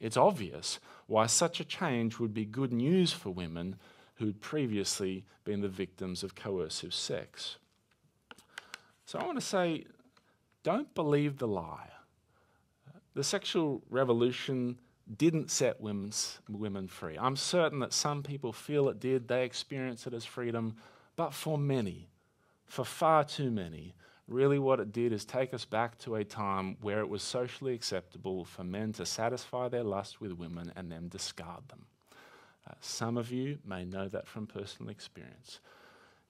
It's 0.00 0.16
obvious 0.16 0.78
why 1.06 1.26
such 1.26 1.60
a 1.60 1.64
change 1.64 2.18
would 2.18 2.34
be 2.34 2.44
good 2.44 2.72
news 2.72 3.12
for 3.12 3.30
women 3.30 3.76
who'd 4.16 4.40
previously 4.40 5.24
been 5.44 5.60
the 5.60 5.68
victims 5.68 6.22
of 6.22 6.34
coercive 6.34 6.92
sex. 6.92 7.56
So 9.08 9.18
I 9.18 9.24
want 9.24 9.40
to 9.40 9.46
say 9.46 9.86
don't 10.64 10.94
believe 10.94 11.38
the 11.38 11.48
lie. 11.48 11.88
The 13.14 13.24
sexual 13.24 13.82
revolution 13.88 14.78
didn't 15.16 15.50
set 15.50 15.80
women's, 15.80 16.40
women 16.46 16.88
free. 16.88 17.16
I'm 17.18 17.34
certain 17.34 17.78
that 17.78 17.94
some 17.94 18.22
people 18.22 18.52
feel 18.52 18.90
it 18.90 19.00
did, 19.00 19.26
they 19.26 19.44
experience 19.44 20.06
it 20.06 20.12
as 20.12 20.26
freedom, 20.26 20.76
but 21.16 21.32
for 21.32 21.56
many, 21.56 22.10
for 22.66 22.84
far 22.84 23.24
too 23.24 23.50
many, 23.50 23.94
really 24.26 24.58
what 24.58 24.78
it 24.78 24.92
did 24.92 25.14
is 25.14 25.24
take 25.24 25.54
us 25.54 25.64
back 25.64 25.96
to 26.00 26.16
a 26.16 26.22
time 26.22 26.76
where 26.82 27.00
it 27.00 27.08
was 27.08 27.22
socially 27.22 27.72
acceptable 27.72 28.44
for 28.44 28.62
men 28.62 28.92
to 28.92 29.06
satisfy 29.06 29.68
their 29.68 29.84
lust 29.84 30.20
with 30.20 30.32
women 30.32 30.70
and 30.76 30.92
then 30.92 31.08
discard 31.08 31.66
them. 31.68 31.86
Uh, 32.68 32.74
some 32.82 33.16
of 33.16 33.32
you 33.32 33.58
may 33.64 33.86
know 33.86 34.06
that 34.06 34.28
from 34.28 34.46
personal 34.46 34.90
experience. 34.90 35.60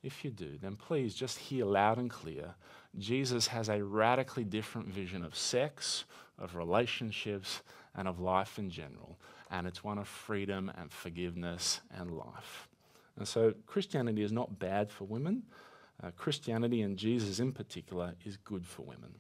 If 0.03 0.25
you 0.25 0.31
do, 0.31 0.59
then 0.61 0.77
please 0.77 1.15
just 1.15 1.39
hear 1.39 1.65
loud 1.65 1.99
and 1.99 2.09
clear 2.09 2.55
Jesus 2.97 3.49
has 3.49 3.69
a 3.69 3.83
radically 3.83 4.45
different 4.45 4.89
vision 4.89 5.25
of 5.25 5.37
sex, 5.37 6.05
of 6.39 6.55
relationships, 6.55 7.63
and 7.95 8.07
of 8.07 8.21
life 8.21 8.59
in 8.59 8.71
general. 8.71 9.19
And 9.51 9.67
it's 9.67 9.83
one 9.83 9.99
of 9.99 10.07
freedom 10.07 10.71
and 10.79 10.91
forgiveness 10.91 11.81
and 11.91 12.13
life. 12.13 12.69
And 13.17 13.27
so 13.27 13.55
Christianity 13.67 14.23
is 14.23 14.33
not 14.33 14.59
bad 14.59 14.91
for 14.91 15.05
women. 15.05 15.43
Uh, 16.03 16.13
Christianity 16.17 16.83
and 16.83 16.97
Jesus 16.97 17.41
in 17.41 17.53
particular 17.53 18.15
is 18.25 18.37
good 18.37 18.65
for 18.65 18.83
women. 18.83 19.15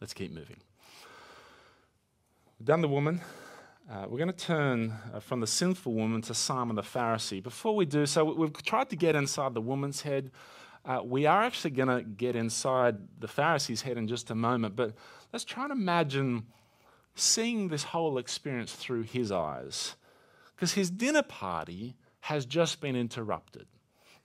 Let's 0.00 0.12
keep 0.12 0.32
moving. 0.32 0.58
We've 2.58 2.66
done 2.66 2.82
the 2.82 2.88
woman. 2.88 3.20
Uh, 3.90 4.04
we're 4.06 4.18
going 4.18 4.30
to 4.30 4.36
turn 4.36 4.92
uh, 5.14 5.18
from 5.18 5.40
the 5.40 5.46
sinful 5.46 5.94
woman 5.94 6.20
to 6.20 6.34
Simon 6.34 6.76
the 6.76 6.82
Pharisee. 6.82 7.42
Before 7.42 7.74
we 7.74 7.86
do 7.86 8.04
so, 8.04 8.22
we've 8.22 8.52
tried 8.62 8.90
to 8.90 8.96
get 8.96 9.16
inside 9.16 9.54
the 9.54 9.62
woman's 9.62 10.02
head. 10.02 10.30
Uh, 10.84 11.00
we 11.02 11.24
are 11.24 11.42
actually 11.42 11.70
going 11.70 11.88
to 11.88 12.02
get 12.02 12.36
inside 12.36 12.96
the 13.18 13.28
Pharisee's 13.28 13.80
head 13.80 13.96
in 13.96 14.06
just 14.06 14.30
a 14.30 14.34
moment, 14.34 14.76
but 14.76 14.94
let's 15.32 15.44
try 15.44 15.62
and 15.62 15.72
imagine 15.72 16.44
seeing 17.14 17.68
this 17.68 17.82
whole 17.82 18.18
experience 18.18 18.74
through 18.74 19.04
his 19.04 19.32
eyes. 19.32 19.96
Because 20.54 20.74
his 20.74 20.90
dinner 20.90 21.22
party 21.22 21.96
has 22.20 22.44
just 22.44 22.82
been 22.82 22.94
interrupted. 22.94 23.66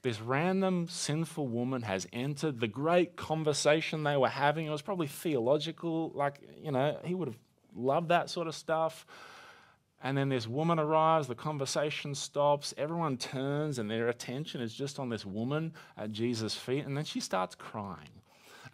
This 0.02 0.20
random 0.20 0.88
sinful 0.90 1.48
woman 1.48 1.80
has 1.82 2.06
entered 2.12 2.60
the 2.60 2.68
great 2.68 3.16
conversation 3.16 4.02
they 4.02 4.18
were 4.18 4.28
having. 4.28 4.66
It 4.66 4.70
was 4.70 4.82
probably 4.82 5.06
theological, 5.06 6.12
like, 6.14 6.40
you 6.62 6.70
know, 6.70 6.98
he 7.02 7.14
would 7.14 7.28
have 7.28 7.38
loved 7.74 8.10
that 8.10 8.28
sort 8.28 8.46
of 8.46 8.54
stuff. 8.54 9.06
And 10.04 10.18
then 10.18 10.28
this 10.28 10.46
woman 10.46 10.78
arrives, 10.78 11.28
the 11.28 11.34
conversation 11.34 12.14
stops, 12.14 12.74
everyone 12.76 13.16
turns, 13.16 13.78
and 13.78 13.90
their 13.90 14.08
attention 14.08 14.60
is 14.60 14.74
just 14.74 14.98
on 14.98 15.08
this 15.08 15.24
woman 15.24 15.72
at 15.96 16.12
Jesus' 16.12 16.54
feet, 16.54 16.84
and 16.84 16.94
then 16.94 17.06
she 17.06 17.20
starts 17.20 17.54
crying. 17.54 18.20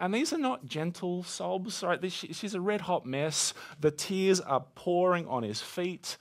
And 0.01 0.13
these 0.13 0.33
are 0.33 0.39
not 0.39 0.67
gentle 0.67 1.23
sobs, 1.23 1.85
right? 1.85 2.01
she's 2.11 2.55
a 2.55 2.61
red 2.61 2.81
hot 2.81 3.07
mess. 3.07 3.55
The 3.81 3.93
tears 3.93 4.41
are 4.41 4.65
pouring 4.75 5.29
on 5.29 5.45
his 5.45 5.61
feet. 5.61 6.17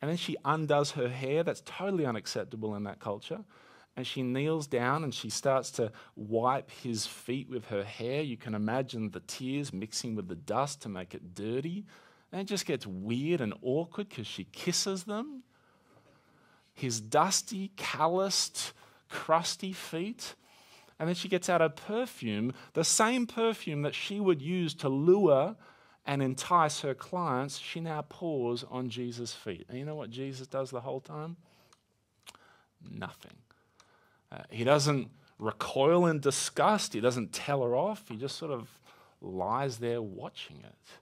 And 0.00 0.10
then 0.10 0.18
she 0.18 0.36
undoes 0.44 0.92
her 0.92 1.08
hair. 1.08 1.42
That's 1.42 1.62
totally 1.64 2.04
unacceptable 2.04 2.76
in 2.76 2.84
that 2.84 3.00
culture. 3.00 3.40
And 3.96 4.06
she 4.06 4.22
kneels 4.22 4.66
down 4.66 5.02
and 5.02 5.14
she 5.14 5.30
starts 5.30 5.70
to 5.72 5.90
wipe 6.14 6.70
his 6.70 7.06
feet 7.06 7.48
with 7.48 7.64
her 7.66 7.82
hair. 7.82 8.20
You 8.20 8.36
can 8.36 8.54
imagine 8.54 9.10
the 9.10 9.20
tears 9.20 9.72
mixing 9.72 10.14
with 10.14 10.28
the 10.28 10.34
dust 10.34 10.82
to 10.82 10.90
make 10.90 11.14
it 11.14 11.34
dirty. 11.34 11.86
And 12.36 12.42
it 12.42 12.50
just 12.50 12.66
gets 12.66 12.86
weird 12.86 13.40
and 13.40 13.54
awkward 13.62 14.10
because 14.10 14.26
she 14.26 14.44
kisses 14.52 15.04
them. 15.04 15.42
His 16.74 17.00
dusty, 17.00 17.70
calloused, 17.76 18.74
crusty 19.08 19.72
feet. 19.72 20.34
And 20.98 21.08
then 21.08 21.14
she 21.14 21.28
gets 21.28 21.48
out 21.48 21.62
a 21.62 21.70
perfume, 21.70 22.52
the 22.74 22.84
same 22.84 23.26
perfume 23.26 23.80
that 23.80 23.94
she 23.94 24.20
would 24.20 24.42
use 24.42 24.74
to 24.74 24.90
lure 24.90 25.56
and 26.04 26.22
entice 26.22 26.82
her 26.82 26.92
clients, 26.92 27.56
she 27.56 27.80
now 27.80 28.04
pours 28.06 28.64
on 28.64 28.90
Jesus' 28.90 29.32
feet. 29.32 29.64
And 29.70 29.78
you 29.78 29.86
know 29.86 29.96
what 29.96 30.10
Jesus 30.10 30.46
does 30.46 30.70
the 30.70 30.82
whole 30.82 31.00
time? 31.00 31.36
Nothing. 32.86 33.38
Uh, 34.30 34.42
he 34.50 34.62
doesn't 34.62 35.10
recoil 35.38 36.04
in 36.04 36.20
disgust, 36.20 36.92
he 36.92 37.00
doesn't 37.00 37.32
tell 37.32 37.62
her 37.62 37.74
off, 37.74 38.10
he 38.10 38.16
just 38.16 38.36
sort 38.36 38.52
of 38.52 38.68
lies 39.22 39.78
there 39.78 40.02
watching 40.02 40.58
it. 40.58 41.00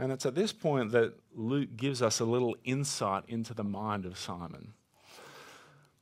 And 0.00 0.10
it's 0.12 0.24
at 0.24 0.34
this 0.34 0.50
point 0.50 0.92
that 0.92 1.12
Luke 1.34 1.76
gives 1.76 2.00
us 2.00 2.20
a 2.20 2.24
little 2.24 2.56
insight 2.64 3.24
into 3.28 3.52
the 3.52 3.62
mind 3.62 4.06
of 4.06 4.16
Simon. 4.16 4.72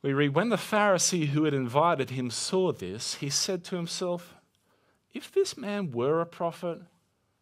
We 0.01 0.13
read, 0.13 0.33
When 0.33 0.47
the 0.47 0.55
Pharisee 0.55 1.27
who 1.27 1.43
had 1.43 1.53
invited 1.53 2.11
him 2.11 2.31
saw 2.31 2.71
this, 2.71 3.15
he 3.15 3.29
said 3.29 3.65
to 3.65 3.75
himself, 3.75 4.35
If 5.13 5.33
this 5.33 5.57
man 5.57 5.91
were 5.91 6.21
a 6.21 6.25
prophet, 6.25 6.79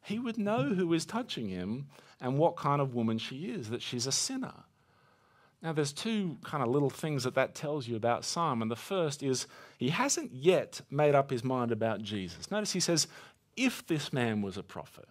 he 0.01 0.17
would 0.17 0.39
know 0.39 0.63
who 0.73 0.91
is 0.93 1.05
touching 1.05 1.47
him 1.47 1.89
and 2.19 2.39
what 2.39 2.57
kind 2.57 2.81
of 2.81 2.95
woman 2.95 3.19
she 3.19 3.51
is, 3.51 3.69
that 3.69 3.83
she's 3.83 4.07
a 4.07 4.11
sinner. 4.11 4.63
Now, 5.61 5.73
there's 5.73 5.93
two 5.93 6.39
kind 6.43 6.63
of 6.63 6.69
little 6.69 6.89
things 6.89 7.23
that 7.25 7.35
that 7.35 7.53
tells 7.53 7.87
you 7.87 7.95
about 7.95 8.25
Simon. 8.25 8.67
The 8.67 8.75
first 8.75 9.21
is 9.21 9.45
he 9.77 9.89
hasn't 9.89 10.33
yet 10.33 10.81
made 10.89 11.13
up 11.13 11.29
his 11.29 11.43
mind 11.43 11.71
about 11.71 12.01
Jesus. 12.01 12.49
Notice 12.49 12.71
he 12.71 12.79
says, 12.79 13.07
if 13.55 13.85
this 13.85 14.11
man 14.11 14.41
was 14.41 14.57
a 14.57 14.63
prophet. 14.63 15.07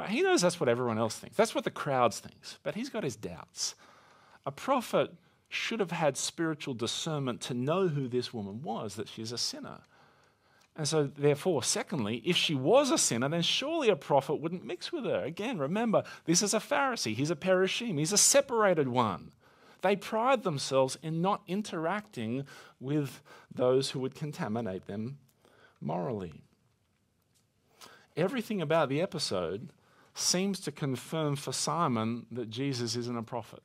Right? 0.00 0.08
He 0.08 0.22
knows 0.22 0.40
that's 0.40 0.58
what 0.58 0.70
everyone 0.70 0.98
else 0.98 1.18
thinks. 1.18 1.36
That's 1.36 1.54
what 1.54 1.64
the 1.64 1.70
crowds 1.70 2.20
thinks, 2.20 2.58
but 2.62 2.74
he's 2.74 2.88
got 2.88 3.04
his 3.04 3.16
doubts. 3.16 3.74
A 4.46 4.50
prophet 4.50 5.12
should 5.50 5.78
have 5.78 5.90
had 5.90 6.16
spiritual 6.16 6.72
discernment 6.72 7.42
to 7.42 7.54
know 7.54 7.88
who 7.88 8.08
this 8.08 8.32
woman 8.32 8.62
was, 8.62 8.94
that 8.94 9.08
she's 9.08 9.30
a 9.30 9.36
sinner. 9.36 9.80
And 10.74 10.88
so, 10.88 11.04
therefore, 11.04 11.62
secondly, 11.62 12.22
if 12.24 12.34
she 12.34 12.54
was 12.54 12.90
a 12.90 12.96
sinner, 12.96 13.28
then 13.28 13.42
surely 13.42 13.90
a 13.90 13.96
prophet 13.96 14.36
wouldn't 14.36 14.64
mix 14.64 14.90
with 14.90 15.04
her. 15.04 15.22
Again, 15.22 15.58
remember, 15.58 16.02
this 16.24 16.42
is 16.42 16.54
a 16.54 16.60
Pharisee. 16.60 17.14
He's 17.14 17.30
a 17.30 17.36
Perushim. 17.36 17.98
He's 17.98 18.12
a 18.12 18.16
separated 18.16 18.88
one. 18.88 19.32
They 19.82 19.96
pride 19.96 20.44
themselves 20.44 20.96
in 21.02 21.20
not 21.20 21.42
interacting 21.46 22.46
with 22.80 23.20
those 23.54 23.90
who 23.90 24.00
would 24.00 24.14
contaminate 24.14 24.86
them 24.86 25.18
morally. 25.78 26.40
Everything 28.16 28.62
about 28.62 28.88
the 28.88 29.02
episode 29.02 29.72
seems 30.20 30.60
to 30.60 30.72
confirm 30.72 31.36
for 31.36 31.52
Simon 31.52 32.26
that 32.30 32.50
Jesus 32.50 32.96
isn't 32.96 33.16
a 33.16 33.22
prophet. 33.22 33.62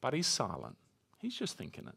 But 0.00 0.14
he's 0.14 0.26
silent, 0.26 0.76
he's 1.18 1.34
just 1.34 1.56
thinking 1.56 1.86
it. 1.88 1.94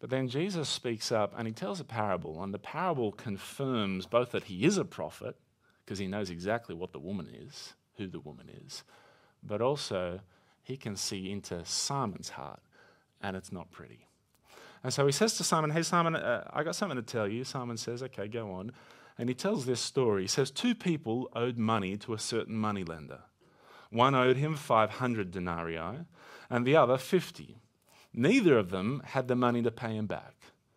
But 0.00 0.10
then 0.10 0.28
Jesus 0.28 0.68
speaks 0.68 1.10
up 1.10 1.34
and 1.36 1.46
he 1.46 1.52
tells 1.52 1.80
a 1.80 1.84
parable, 1.84 2.42
and 2.42 2.54
the 2.54 2.58
parable 2.58 3.12
confirms 3.12 4.06
both 4.06 4.30
that 4.32 4.44
he 4.44 4.64
is 4.64 4.78
a 4.78 4.84
prophet, 4.84 5.36
because 5.84 5.98
he 5.98 6.06
knows 6.06 6.30
exactly 6.30 6.74
what 6.74 6.92
the 6.92 6.98
woman 6.98 7.28
is, 7.32 7.74
who 7.96 8.06
the 8.06 8.20
woman 8.20 8.48
is, 8.66 8.84
but 9.42 9.60
also 9.60 10.20
he 10.62 10.76
can 10.76 10.96
see 10.96 11.30
into 11.32 11.64
Simon's 11.64 12.28
heart, 12.30 12.60
and 13.22 13.36
it's 13.36 13.50
not 13.50 13.70
pretty. 13.70 14.06
And 14.84 14.92
so 14.92 15.06
he 15.06 15.12
says 15.12 15.36
to 15.38 15.44
Simon, 15.44 15.70
Hey, 15.70 15.82
Simon, 15.82 16.14
uh, 16.14 16.48
I 16.52 16.62
got 16.62 16.76
something 16.76 16.96
to 16.96 17.02
tell 17.02 17.26
you. 17.26 17.42
Simon 17.44 17.76
says, 17.76 18.02
Okay, 18.02 18.28
go 18.28 18.52
on. 18.52 18.72
And 19.18 19.28
he 19.28 19.34
tells 19.34 19.66
this 19.66 19.80
story. 19.80 20.22
He 20.22 20.28
says, 20.28 20.50
Two 20.50 20.74
people 20.74 21.28
owed 21.34 21.58
money 21.58 21.96
to 21.98 22.14
a 22.14 22.18
certain 22.18 22.56
moneylender. 22.56 23.20
One 23.90 24.14
owed 24.14 24.36
him 24.36 24.54
500 24.54 25.30
denarii, 25.30 26.04
and 26.48 26.64
the 26.64 26.76
other 26.76 26.96
50. 26.96 27.58
Neither 28.14 28.56
of 28.56 28.70
them 28.70 29.02
had 29.04 29.28
the 29.28 29.36
money 29.36 29.62
to 29.62 29.70
pay 29.70 29.96
him 29.96 30.06
back. 30.06 30.34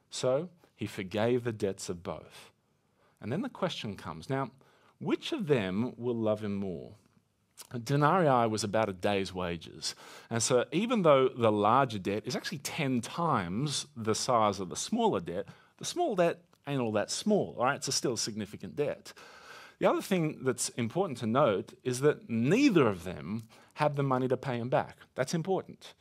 So 0.10 0.50
he 0.76 0.88
forgave 0.88 1.44
the 1.44 1.52
debts 1.52 1.90
of 1.90 2.04
both. 2.04 2.52
And 3.22 3.32
then 3.32 3.42
the 3.42 3.50
question 3.50 3.96
comes 3.96 4.30
now, 4.30 4.52
which 5.00 5.32
of 5.32 5.48
them 5.48 5.94
will 5.98 6.16
love 6.16 6.44
him 6.44 6.56
more? 6.56 6.94
A 7.72 7.80
denarii 7.80 8.48
was 8.48 8.64
about 8.64 8.90
a 8.90 8.94
day's 8.94 9.34
wages. 9.34 9.96
And 10.30 10.42
so, 10.42 10.66
even 10.72 11.04
though 11.04 11.30
the 11.30 11.52
larger 11.52 12.00
debt 12.00 12.24
is 12.26 12.36
actually 12.36 12.58
10 12.60 13.02
times 13.02 13.86
the 13.96 14.16
size 14.16 14.60
of 14.60 14.70
the 14.70 14.76
smaller 14.76 15.20
debt, 15.20 15.48
the 15.78 15.86
small 15.86 16.16
debt 16.16 16.42
ain't 16.68 16.82
all 16.82 16.92
that 16.94 17.12
small, 17.12 17.56
all 17.58 17.66
right? 17.66 17.76
It's 17.76 17.88
a 17.88 17.92
still 17.92 18.18
significant 18.18 18.76
debt. 18.76 19.14
The 19.80 19.90
other 19.90 20.02
thing 20.02 20.40
that's 20.44 20.70
important 20.70 21.18
to 21.20 21.26
note 21.26 21.74
is 21.84 22.02
that 22.02 22.30
neither 22.30 22.88
of 22.88 23.04
them 23.04 23.48
had 23.74 23.96
the 23.96 24.04
money 24.04 24.28
to 24.28 24.38
pay 24.38 24.58
him 24.58 24.70
back. 24.70 24.98
That's 25.16 25.34
important. 25.34 25.94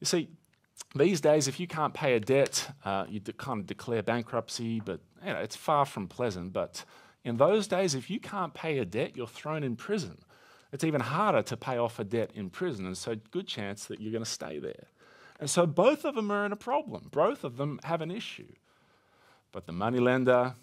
You 0.00 0.06
see, 0.06 0.28
these 0.94 1.20
days, 1.20 1.48
if 1.48 1.60
you 1.60 1.66
can't 1.66 1.94
pay 1.94 2.14
a 2.14 2.20
debt, 2.20 2.70
uh, 2.84 3.04
you 3.08 3.20
kind 3.20 3.60
of 3.60 3.66
declare 3.66 4.02
bankruptcy, 4.02 4.80
but 4.80 5.00
you 5.24 5.32
know, 5.32 5.38
it's 5.40 5.56
far 5.56 5.84
from 5.84 6.08
pleasant. 6.08 6.52
But 6.52 6.84
in 7.24 7.36
those 7.36 7.66
days, 7.66 7.94
if 7.94 8.10
you 8.10 8.18
can't 8.18 8.54
pay 8.54 8.78
a 8.78 8.84
debt, 8.84 9.16
you're 9.16 9.26
thrown 9.26 9.62
in 9.62 9.76
prison. 9.76 10.18
It's 10.72 10.84
even 10.84 11.00
harder 11.02 11.42
to 11.42 11.56
pay 11.56 11.76
off 11.76 11.98
a 11.98 12.04
debt 12.04 12.30
in 12.34 12.50
prison, 12.50 12.86
and 12.86 12.96
so 12.96 13.16
good 13.30 13.46
chance 13.46 13.86
that 13.86 14.00
you're 14.00 14.12
going 14.12 14.24
to 14.24 14.30
stay 14.30 14.58
there. 14.58 14.86
And 15.38 15.50
so 15.50 15.66
both 15.66 16.04
of 16.04 16.14
them 16.14 16.30
are 16.30 16.46
in 16.46 16.52
a 16.52 16.56
problem. 16.56 17.08
Both 17.10 17.44
of 17.44 17.56
them 17.56 17.78
have 17.84 18.00
an 18.00 18.10
issue. 18.10 18.52
But 19.52 19.66
the 19.66 19.72
moneylender 19.72 20.54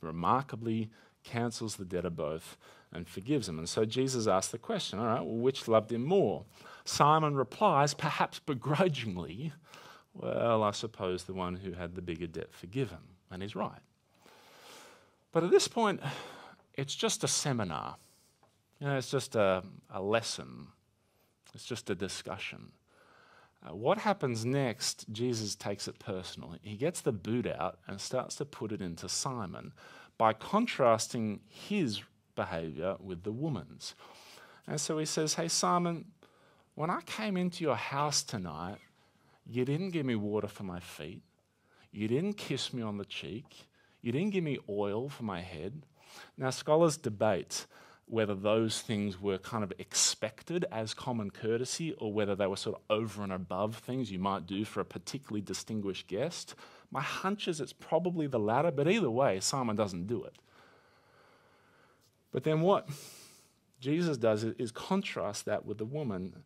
remarkably 0.00 0.90
cancels 1.24 1.76
the 1.76 1.84
debt 1.84 2.04
of 2.04 2.16
both 2.16 2.56
and 2.92 3.08
forgives 3.08 3.46
them. 3.46 3.58
And 3.58 3.68
so 3.68 3.84
Jesus 3.84 4.26
asks 4.26 4.50
the 4.50 4.58
question, 4.58 4.98
all 4.98 5.06
right, 5.06 5.20
well, 5.20 5.36
which 5.36 5.68
loved 5.68 5.92
him 5.92 6.04
more? 6.04 6.44
Simon 6.84 7.34
replies, 7.34 7.94
perhaps 7.94 8.38
begrudgingly, 8.38 9.52
well, 10.14 10.62
I 10.62 10.70
suppose 10.72 11.24
the 11.24 11.34
one 11.34 11.56
who 11.56 11.72
had 11.72 11.94
the 11.94 12.02
bigger 12.02 12.26
debt 12.26 12.52
forgiven. 12.52 12.98
And 13.30 13.42
he's 13.42 13.54
right. 13.54 13.80
But 15.32 15.44
at 15.44 15.50
this 15.50 15.68
point, 15.68 16.00
it's 16.74 16.94
just 16.94 17.22
a 17.22 17.28
seminar. 17.28 17.96
You 18.80 18.88
know, 18.88 18.96
it's 18.96 19.10
just 19.10 19.36
a, 19.36 19.62
a 19.90 20.02
lesson. 20.02 20.66
It's 21.54 21.64
just 21.64 21.90
a 21.90 21.94
discussion. 21.94 22.72
Uh, 23.62 23.74
what 23.74 23.98
happens 23.98 24.44
next, 24.44 25.04
Jesus 25.12 25.54
takes 25.54 25.86
it 25.86 25.98
personally. 25.98 26.58
He 26.62 26.76
gets 26.76 27.00
the 27.02 27.12
boot 27.12 27.46
out 27.46 27.78
and 27.86 28.00
starts 28.00 28.36
to 28.36 28.44
put 28.44 28.72
it 28.72 28.80
into 28.80 29.08
Simon 29.08 29.72
by 30.16 30.32
contrasting 30.32 31.40
his 31.46 32.02
behavior 32.34 32.96
with 33.00 33.22
the 33.22 33.32
woman's. 33.32 33.94
And 34.66 34.80
so 34.80 34.98
he 34.98 35.04
says, 35.04 35.34
Hey, 35.34 35.48
Simon, 35.48 36.06
when 36.74 36.90
I 36.90 37.00
came 37.02 37.36
into 37.36 37.64
your 37.64 37.76
house 37.76 38.22
tonight, 38.22 38.78
you 39.46 39.64
didn't 39.64 39.90
give 39.90 40.06
me 40.06 40.14
water 40.14 40.48
for 40.48 40.62
my 40.62 40.80
feet. 40.80 41.22
You 41.92 42.08
didn't 42.08 42.34
kiss 42.34 42.72
me 42.72 42.82
on 42.82 42.98
the 42.98 43.04
cheek. 43.04 43.66
You 44.00 44.12
didn't 44.12 44.30
give 44.30 44.44
me 44.44 44.58
oil 44.68 45.08
for 45.08 45.24
my 45.24 45.40
head. 45.40 45.82
Now, 46.38 46.50
scholars 46.50 46.96
debate 46.96 47.66
whether 48.10 48.34
those 48.34 48.80
things 48.80 49.20
were 49.20 49.38
kind 49.38 49.62
of 49.62 49.72
expected 49.78 50.64
as 50.72 50.92
common 50.92 51.30
courtesy 51.30 51.92
or 51.92 52.12
whether 52.12 52.34
they 52.34 52.46
were 52.46 52.56
sort 52.56 52.74
of 52.74 52.82
over 52.90 53.22
and 53.22 53.32
above 53.32 53.76
things 53.76 54.10
you 54.10 54.18
might 54.18 54.46
do 54.46 54.64
for 54.64 54.80
a 54.80 54.84
particularly 54.84 55.40
distinguished 55.40 56.08
guest. 56.08 56.56
My 56.90 57.02
hunch 57.02 57.46
is 57.46 57.60
it's 57.60 57.72
probably 57.72 58.26
the 58.26 58.40
latter, 58.40 58.72
but 58.72 58.88
either 58.88 59.08
way, 59.10 59.38
Simon 59.38 59.76
doesn't 59.76 60.08
do 60.08 60.24
it. 60.24 60.34
But 62.32 62.42
then 62.42 62.62
what 62.62 62.88
Jesus 63.78 64.16
does 64.16 64.42
is 64.42 64.72
contrast 64.72 65.44
that 65.44 65.64
with 65.64 65.78
the 65.78 65.84
woman 65.84 66.42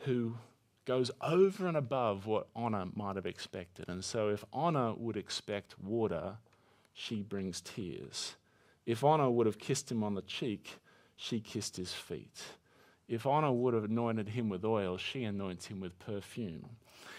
who 0.00 0.38
goes 0.86 1.12
over 1.20 1.68
and 1.68 1.76
above 1.76 2.26
what 2.26 2.48
Anna 2.56 2.88
might 2.94 3.14
have 3.14 3.26
expected. 3.26 3.88
And 3.88 4.04
so 4.04 4.28
if 4.28 4.44
Anna 4.52 4.94
would 4.96 5.16
expect 5.16 5.78
water, 5.80 6.38
she 6.92 7.22
brings 7.22 7.60
tears. 7.60 8.34
If 8.90 9.04
Anna 9.04 9.30
would 9.30 9.46
have 9.46 9.60
kissed 9.60 9.88
him 9.88 10.02
on 10.02 10.14
the 10.14 10.22
cheek, 10.22 10.80
she 11.14 11.38
kissed 11.38 11.76
his 11.76 11.92
feet. 11.92 12.42
If 13.06 13.24
Anna 13.24 13.52
would 13.52 13.72
have 13.72 13.84
anointed 13.84 14.30
him 14.30 14.48
with 14.48 14.64
oil, 14.64 14.96
she 14.96 15.22
anoints 15.22 15.66
him 15.66 15.78
with 15.78 15.96
perfume. 16.00 16.70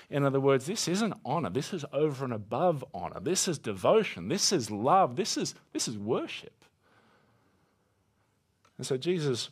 In 0.10 0.26
other 0.26 0.42
words, 0.42 0.66
this 0.66 0.90
isn't 0.90 1.14
honor. 1.24 1.50
This 1.50 1.72
is 1.74 1.86
over 1.94 2.26
and 2.26 2.34
above 2.34 2.84
honor. 2.94 3.22
This 3.22 3.48
is 3.48 3.58
devotion. 3.58 4.28
This 4.28 4.52
is 4.52 4.70
love. 4.70 5.16
This 5.16 5.38
is, 5.38 5.56
this 5.72 5.88
is 5.88 5.98
worship. 5.98 6.66
And 8.78 8.86
so 8.86 8.98
Jesus 8.98 9.50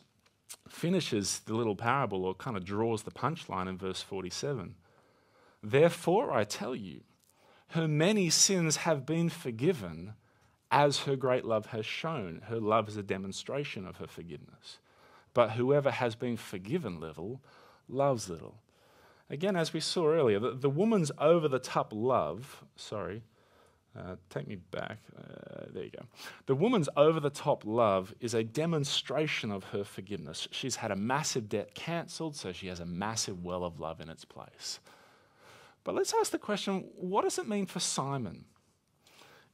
finishes 0.68 1.38
the 1.46 1.54
little 1.54 1.76
parable 1.76 2.26
or 2.26 2.34
kind 2.34 2.54
of 2.54 2.64
draws 2.66 3.04
the 3.04 3.10
punchline 3.10 3.66
in 3.66 3.78
verse 3.78 4.02
47. 4.02 4.74
Therefore, 5.62 6.32
I 6.32 6.44
tell 6.44 6.76
you, 6.76 7.00
her 7.68 7.88
many 7.88 8.28
sins 8.28 8.76
have 8.76 9.06
been 9.06 9.30
forgiven 9.30 10.12
as 10.70 11.00
her 11.00 11.16
great 11.16 11.44
love 11.44 11.66
has 11.66 11.84
shown. 11.84 12.42
Her 12.48 12.60
love 12.60 12.88
is 12.88 12.96
a 12.96 13.02
demonstration 13.02 13.86
of 13.86 13.96
her 13.96 14.06
forgiveness. 14.06 14.78
But 15.34 15.52
whoever 15.52 15.90
has 15.90 16.14
been 16.14 16.36
forgiven 16.36 17.00
little 17.00 17.40
loves 17.88 18.28
little. 18.28 18.56
Again, 19.28 19.56
as 19.56 19.72
we 19.72 19.80
saw 19.80 20.08
earlier, 20.08 20.40
the, 20.40 20.52
the 20.52 20.70
woman's 20.70 21.12
over 21.18 21.46
the 21.48 21.60
top 21.60 21.92
love, 21.94 22.64
sorry, 22.76 23.22
uh, 23.98 24.16
take 24.28 24.46
me 24.46 24.56
back. 24.56 24.98
Uh, 25.16 25.64
there 25.72 25.84
you 25.84 25.90
go. 25.90 26.04
The 26.46 26.54
woman's 26.54 26.88
over 26.96 27.18
the 27.18 27.30
top 27.30 27.64
love 27.64 28.14
is 28.20 28.34
a 28.34 28.44
demonstration 28.44 29.50
of 29.50 29.64
her 29.64 29.82
forgiveness. 29.82 30.46
She's 30.52 30.76
had 30.76 30.90
a 30.92 30.96
massive 30.96 31.48
debt 31.48 31.74
cancelled, 31.74 32.36
so 32.36 32.52
she 32.52 32.68
has 32.68 32.80
a 32.80 32.86
massive 32.86 33.44
well 33.44 33.64
of 33.64 33.80
love 33.80 34.00
in 34.00 34.08
its 34.08 34.24
place. 34.24 34.78
But 35.82 35.94
let's 35.94 36.14
ask 36.20 36.30
the 36.30 36.38
question 36.38 36.84
what 36.96 37.22
does 37.22 37.38
it 37.38 37.48
mean 37.48 37.66
for 37.66 37.80
Simon? 37.80 38.44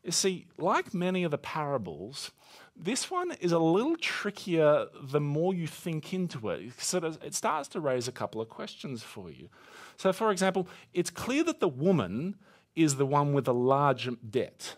You 0.06 0.12
see, 0.12 0.46
like 0.56 0.94
many 0.94 1.24
of 1.24 1.32
the 1.32 1.38
parables, 1.38 2.30
this 2.76 3.10
one 3.10 3.32
is 3.40 3.50
a 3.50 3.58
little 3.58 3.96
trickier 3.96 4.86
the 5.02 5.20
more 5.20 5.52
you 5.52 5.66
think 5.66 6.14
into 6.14 6.48
it. 6.50 6.80
So 6.80 6.98
it 6.98 7.34
starts 7.34 7.68
to 7.70 7.80
raise 7.80 8.06
a 8.06 8.12
couple 8.12 8.40
of 8.40 8.48
questions 8.48 9.02
for 9.02 9.30
you. 9.30 9.48
So, 9.96 10.12
for 10.12 10.30
example, 10.30 10.68
it's 10.94 11.10
clear 11.10 11.42
that 11.42 11.58
the 11.58 11.68
woman 11.68 12.36
is 12.76 12.94
the 12.94 13.04
one 13.04 13.32
with 13.32 13.48
a 13.48 13.52
large 13.52 14.08
debt. 14.30 14.76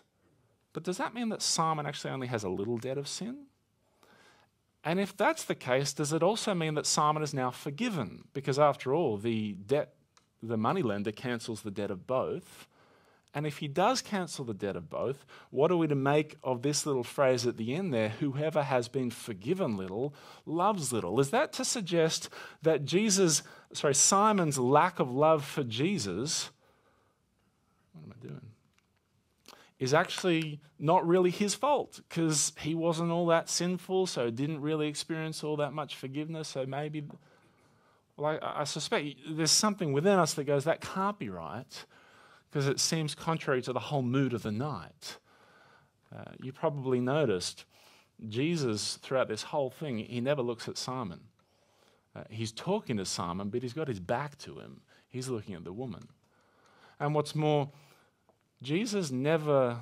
But 0.73 0.81
does 0.81 0.97
that 0.97 1.13
mean 1.13 1.29
that 1.29 1.43
Simon 1.43 1.85
actually 1.85 2.09
only 2.09 2.27
has 2.27 2.43
a 2.43 2.49
little 2.49 2.77
debt 2.77 2.97
of 2.97 3.07
sin? 3.07 3.45
And 4.83 4.99
if 4.99 5.15
that's 5.15 5.43
the 5.43 5.53
case, 5.53 5.93
does 5.93 6.11
it 6.11 6.23
also 6.23 6.55
mean 6.55 6.73
that 6.73 6.87
Simon 6.87 7.21
is 7.21 7.35
now 7.35 7.51
forgiven? 7.51 8.23
Because 8.33 8.57
after 8.57 8.95
all, 8.95 9.17
the 9.17 9.53
debt, 9.53 9.93
the 10.41 10.57
moneylender 10.57 11.11
cancels 11.11 11.61
the 11.61 11.69
debt 11.69 11.91
of 11.91 12.07
both. 12.07 12.67
And 13.33 13.45
if 13.45 13.59
he 13.59 13.67
does 13.67 14.01
cancel 14.01 14.43
the 14.43 14.55
debt 14.55 14.75
of 14.75 14.89
both, 14.89 15.23
what 15.51 15.71
are 15.71 15.77
we 15.77 15.87
to 15.87 15.95
make 15.95 16.37
of 16.43 16.63
this 16.63 16.85
little 16.85 17.03
phrase 17.03 17.45
at 17.45 17.57
the 17.57 17.75
end 17.75 17.93
there? 17.93 18.09
Whoever 18.09 18.63
has 18.63 18.87
been 18.87 19.11
forgiven 19.11 19.77
little 19.77 20.15
loves 20.47 20.91
little. 20.91 21.19
Is 21.19 21.29
that 21.29 21.53
to 21.53 21.65
suggest 21.65 22.29
that 22.63 22.85
Jesus, 22.85 23.43
sorry, 23.71 23.93
Simon's 23.93 24.57
lack 24.57 24.99
of 24.99 25.11
love 25.11 25.45
for 25.45 25.63
Jesus, 25.63 26.49
what 27.93 28.03
am 28.03 28.13
I 28.19 28.27
doing? 28.27 28.41
Is 29.77 29.93
actually 29.93 30.59
not 30.79 31.07
really 31.07 31.29
his 31.29 31.53
fault 31.53 32.01
because 32.09 32.51
he 32.59 32.73
wasn't 32.73 33.11
all 33.11 33.27
that 33.27 33.47
sinful, 33.47 34.07
so 34.07 34.31
didn't 34.31 34.61
really 34.61 34.87
experience 34.87 35.43
all 35.43 35.57
that 35.57 35.71
much 35.71 35.95
forgiveness. 35.95 36.47
So 36.47 36.65
maybe, 36.65 37.03
well, 38.17 38.39
I, 38.41 38.61
I 38.61 38.63
suspect 38.63 39.17
there's 39.29 39.51
something 39.51 39.93
within 39.93 40.17
us 40.17 40.33
that 40.33 40.45
goes, 40.45 40.63
that 40.63 40.81
can't 40.81 41.19
be 41.19 41.29
right 41.29 41.85
because 42.49 42.67
it 42.67 42.79
seems 42.79 43.15
contrary 43.15 43.61
to 43.61 43.73
the 43.73 43.79
whole 43.79 44.01
mood 44.01 44.33
of 44.33 44.43
the 44.43 44.51
night. 44.51 45.17
Uh, 46.15 46.31
you 46.41 46.51
probably 46.51 46.99
noticed 46.99 47.65
Jesus, 48.27 48.97
throughout 48.97 49.27
this 49.27 49.43
whole 49.43 49.69
thing, 49.69 49.99
he 49.99 50.19
never 50.19 50.41
looks 50.41 50.67
at 50.67 50.77
Simon. 50.77 51.21
Uh, 52.15 52.23
he's 52.29 52.51
talking 52.51 52.97
to 52.97 53.05
Simon, 53.05 53.49
but 53.49 53.61
he's 53.61 53.73
got 53.73 53.87
his 53.87 53.99
back 53.99 54.37
to 54.39 54.59
him. 54.59 54.81
He's 55.07 55.29
looking 55.29 55.55
at 55.55 55.63
the 55.63 55.71
woman. 55.71 56.07
And 56.99 57.15
what's 57.15 57.35
more, 57.35 57.69
Jesus 58.61 59.09
never 59.11 59.77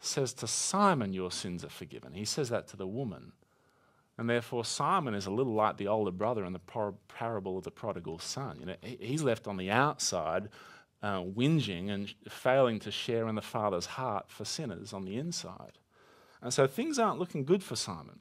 says 0.00 0.32
to 0.34 0.46
Simon, 0.46 1.12
Your 1.12 1.30
sins 1.30 1.64
are 1.64 1.70
forgiven. 1.70 2.14
He 2.14 2.24
says 2.24 2.48
that 2.48 2.68
to 2.68 2.76
the 2.76 2.86
woman. 2.86 3.32
And 4.18 4.30
therefore, 4.30 4.64
Simon 4.64 5.14
is 5.14 5.26
a 5.26 5.30
little 5.30 5.52
like 5.52 5.76
the 5.76 5.88
older 5.88 6.10
brother 6.10 6.46
in 6.46 6.54
the 6.54 6.58
par- 6.58 6.94
parable 7.08 7.58
of 7.58 7.64
the 7.64 7.70
prodigal 7.70 8.18
son. 8.18 8.56
You 8.58 8.66
know, 8.66 8.76
he's 8.80 9.22
left 9.22 9.46
on 9.46 9.58
the 9.58 9.70
outside 9.70 10.48
uh, 11.02 11.20
whinging 11.20 11.90
and 11.90 12.14
failing 12.28 12.78
to 12.80 12.90
share 12.90 13.28
in 13.28 13.34
the 13.34 13.42
Father's 13.42 13.86
heart 13.86 14.26
for 14.28 14.44
sinners 14.44 14.92
on 14.92 15.04
the 15.04 15.16
inside. 15.16 15.78
And 16.42 16.52
so 16.52 16.66
things 16.66 16.98
aren't 16.98 17.18
looking 17.18 17.44
good 17.44 17.62
for 17.62 17.76
Simon. 17.76 18.20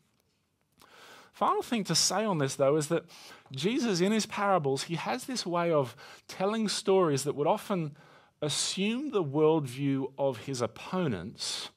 Final 1.32 1.62
thing 1.62 1.84
to 1.84 1.96
say 1.96 2.24
on 2.24 2.38
this, 2.38 2.56
though, 2.56 2.78
is 2.78 2.88
that 2.88 3.04
Jesus, 3.52 4.00
in 4.00 4.14
his 4.14 4.26
parables, 4.26 4.84
he 4.84 4.96
has 4.96 5.26
this 5.26 5.46
way 5.46 5.70
of 5.70 5.96
telling 6.30 6.70
stories 6.70 7.24
that 7.24 7.36
would 7.36 7.48
often 7.48 7.98
assume 8.42 9.12
the 9.12 9.24
worldview 9.24 10.12
of 10.18 10.46
his 10.46 10.62
opponents 10.62 11.72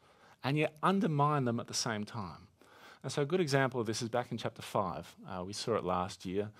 and 0.44 0.56
yet 0.56 0.76
undermine 0.82 1.44
them 1.44 1.58
at 1.58 1.66
the 1.66 1.74
same 1.74 2.04
time. 2.04 2.46
And 3.02 3.10
so, 3.10 3.22
a 3.22 3.26
good 3.26 3.40
example 3.40 3.80
of 3.80 3.86
this 3.86 4.00
is 4.00 4.08
back 4.08 4.30
in 4.30 4.38
chapter 4.38 4.62
5. 4.62 5.16
Uh, 5.28 5.44
we 5.44 5.52
saw 5.52 5.74
it 5.74 5.84
last 5.84 6.24
year. 6.24 6.50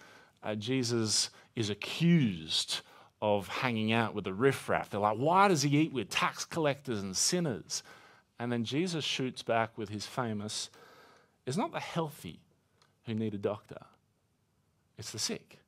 Uh, 0.42 0.54
Jesus 0.54 1.30
is 1.54 1.70
accused 1.70 2.80
of 3.20 3.48
hanging 3.48 3.92
out 3.92 4.14
with 4.14 4.24
the 4.24 4.32
riffraff. 4.32 4.90
They're 4.90 5.00
like, 5.00 5.18
why 5.18 5.48
does 5.48 5.62
he 5.62 5.76
eat 5.76 5.92
with 5.92 6.08
tax 6.08 6.44
collectors 6.44 7.00
and 7.00 7.16
sinners? 7.16 7.82
And 8.38 8.52
then 8.52 8.64
Jesus 8.64 9.04
shoots 9.04 9.42
back 9.42 9.76
with 9.76 9.88
his 9.88 10.06
famous, 10.06 10.70
it's 11.46 11.56
not 11.56 11.72
the 11.72 11.80
healthy 11.80 12.40
who 13.06 13.14
need 13.14 13.34
a 13.34 13.38
doctor, 13.38 13.80
it's 14.96 15.10
the 15.10 15.18
sick. 15.18 15.58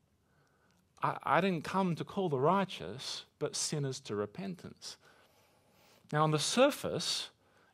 I, 1.03 1.17
I 1.23 1.41
didn't 1.41 1.65
come 1.65 1.97
to 1.97 2.05
call 2.05 2.29
the 2.29 2.39
righteous, 2.39 3.25
but 3.39 3.57
sinners 3.57 4.01
to 4.01 4.15
repentance. 4.15 4.97
Now, 6.13 6.25
on 6.25 6.31
the 6.31 6.39
surface, 6.39 7.31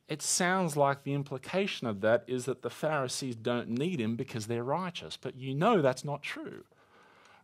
it 0.09 0.23
sounds 0.23 0.77
like 0.77 1.03
the 1.03 1.15
implication 1.15 1.87
of 1.87 2.01
that 2.03 2.25
is 2.27 2.45
that 2.45 2.63
the 2.63 2.71
Pharisees 2.71 3.35
don't 3.35 3.69
need 3.69 4.01
him 4.01 4.15
because 4.15 4.47
they're 4.47 4.63
righteous, 4.63 5.17
but 5.17 5.37
you 5.37 5.55
know 5.55 5.83
that's 5.83 6.05
not 6.05 6.23
true. 6.23 6.65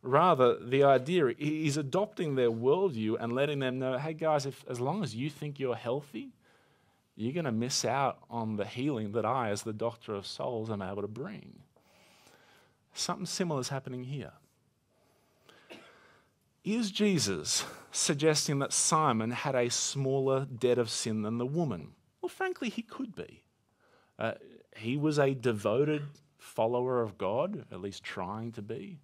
Rather, 0.03 0.59
the 0.59 0.83
idea 0.83 1.29
is 1.38 1.77
adopting 1.77 2.35
their 2.35 2.51
worldview 2.51 3.17
and 3.21 3.33
letting 3.33 3.61
them 3.61 3.79
know 3.79 3.99
hey, 3.99 4.12
guys, 4.12 4.47
if, 4.47 4.65
as 4.69 4.81
long 4.81 5.05
as 5.05 5.15
you 5.15 5.31
think 5.31 5.61
you're 5.61 5.77
healthy, 5.77 6.31
you're 7.15 7.33
going 7.33 7.45
to 7.45 7.53
miss 7.53 7.85
out 7.85 8.19
on 8.29 8.57
the 8.57 8.65
healing 8.65 9.12
that 9.12 9.25
I, 9.25 9.51
as 9.51 9.62
the 9.62 9.73
doctor 9.73 10.15
of 10.15 10.27
souls, 10.27 10.71
am 10.71 10.83
able 10.83 11.03
to 11.03 11.09
bring. 11.09 11.61
Something 12.95 13.27
similar 13.27 13.61
is 13.61 13.69
happening 13.69 14.05
here. 14.05 14.33
Is 16.65 16.91
Jesus 16.91 17.65
suggesting 17.91 18.59
that 18.61 18.73
Simon 18.73 19.31
had 19.31 19.55
a 19.55 19.69
smaller 19.69 20.47
debt 20.47 20.79
of 20.79 20.91
sin 20.91 21.23
than 21.23 21.38
the 21.38 21.47
woman? 21.47 21.93
Well, 22.21 22.29
frankly, 22.29 22.69
he 22.69 22.83
could 22.83 23.15
be. 23.15 23.43
Uh, 24.19 24.33
he 24.77 24.97
was 24.97 25.19
a 25.19 25.35
devoted 25.35 26.03
follower 26.38 27.03
of 27.03 27.19
God, 27.19 27.67
at 27.71 27.81
least 27.81 28.05
trying 28.05 28.53
to 28.53 28.62
be. 28.62 29.01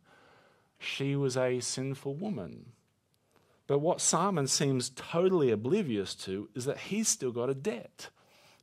She 0.78 1.16
was 1.16 1.36
a 1.36 1.60
sinful 1.60 2.14
woman. 2.14 2.72
But 3.66 3.80
what 3.80 4.00
Simon 4.00 4.46
seems 4.46 4.90
totally 4.90 5.50
oblivious 5.50 6.14
to 6.16 6.48
is 6.54 6.64
that 6.64 6.78
he's 6.78 7.08
still 7.08 7.32
got 7.32 7.50
a 7.50 7.54
debt. 7.54 8.08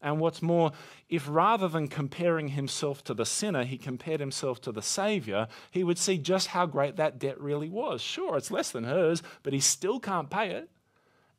And 0.01 0.19
what's 0.19 0.41
more, 0.41 0.71
if 1.10 1.28
rather 1.28 1.67
than 1.67 1.88
comparing 1.88 2.49
himself 2.49 3.04
to 3.06 3.13
the 3.13 3.25
sinner, 3.25 3.63
he 3.63 3.78
compared 3.78 4.19
himself 4.19 4.62
to 4.62 4.71
the 4.71 4.82
Savior, 4.82 5.47
he 5.71 5.84
would 5.84 5.97
see 5.97 6.17
just 6.17 6.47
how 6.47 6.65
great 6.65 6.95
that 6.97 7.19
debt 7.19 7.39
really 7.39 7.69
was. 7.69 8.01
Sure, 8.01 8.38
it's 8.38 8.51
less 8.51 8.71
than 8.71 8.84
hers, 8.84 9.23
but 9.41 9.54
he 9.54 9.60
still 9.60 9.99
can't 9.99 10.30
pay 10.30 10.51
it. 10.51 10.69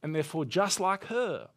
And 0.02 0.14
therefore, 0.14 0.44
just 0.44 0.80
like 0.80 1.04
her, 1.06 1.48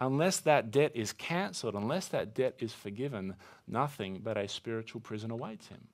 unless 0.00 0.38
that 0.40 0.70
debt 0.70 0.92
is 0.94 1.12
cancelled, 1.12 1.74
unless 1.74 2.08
that 2.08 2.34
debt 2.34 2.56
is 2.58 2.72
forgiven, 2.72 3.36
nothing 3.66 4.20
but 4.22 4.36
a 4.36 4.48
spiritual 4.48 5.00
prison 5.00 5.30
awaits 5.30 5.68
him. 5.68 5.88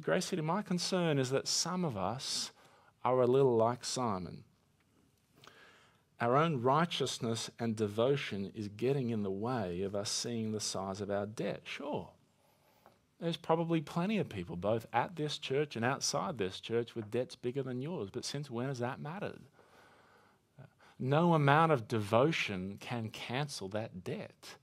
See, 0.00 0.04
Grace 0.04 0.24
City, 0.24 0.40
my 0.40 0.62
concern 0.62 1.18
is 1.18 1.28
that 1.28 1.46
some 1.46 1.84
of 1.84 1.94
us 1.94 2.52
are 3.04 3.20
a 3.20 3.26
little 3.26 3.56
like 3.56 3.84
Simon. 3.84 4.44
Our 6.22 6.38
own 6.38 6.62
righteousness 6.62 7.50
and 7.58 7.76
devotion 7.76 8.50
is 8.54 8.68
getting 8.68 9.10
in 9.10 9.22
the 9.22 9.30
way 9.30 9.82
of 9.82 9.94
us 9.94 10.10
seeing 10.10 10.52
the 10.52 10.60
size 10.60 11.02
of 11.02 11.10
our 11.10 11.26
debt. 11.26 11.60
Sure. 11.64 12.08
There's 13.20 13.36
probably 13.36 13.82
plenty 13.82 14.16
of 14.16 14.30
people, 14.30 14.56
both 14.56 14.86
at 14.90 15.16
this 15.16 15.36
church 15.36 15.76
and 15.76 15.84
outside 15.84 16.38
this 16.38 16.60
church, 16.60 16.94
with 16.94 17.10
debts 17.10 17.36
bigger 17.36 17.62
than 17.62 17.82
yours. 17.82 18.08
But 18.10 18.24
since 18.24 18.50
when 18.50 18.68
has 18.68 18.78
that 18.78 19.02
mattered? 19.02 19.42
No 20.98 21.34
amount 21.34 21.72
of 21.72 21.88
devotion 21.88 22.78
can 22.80 23.10
cancel 23.10 23.68
that 23.68 24.02
debt, 24.02 24.56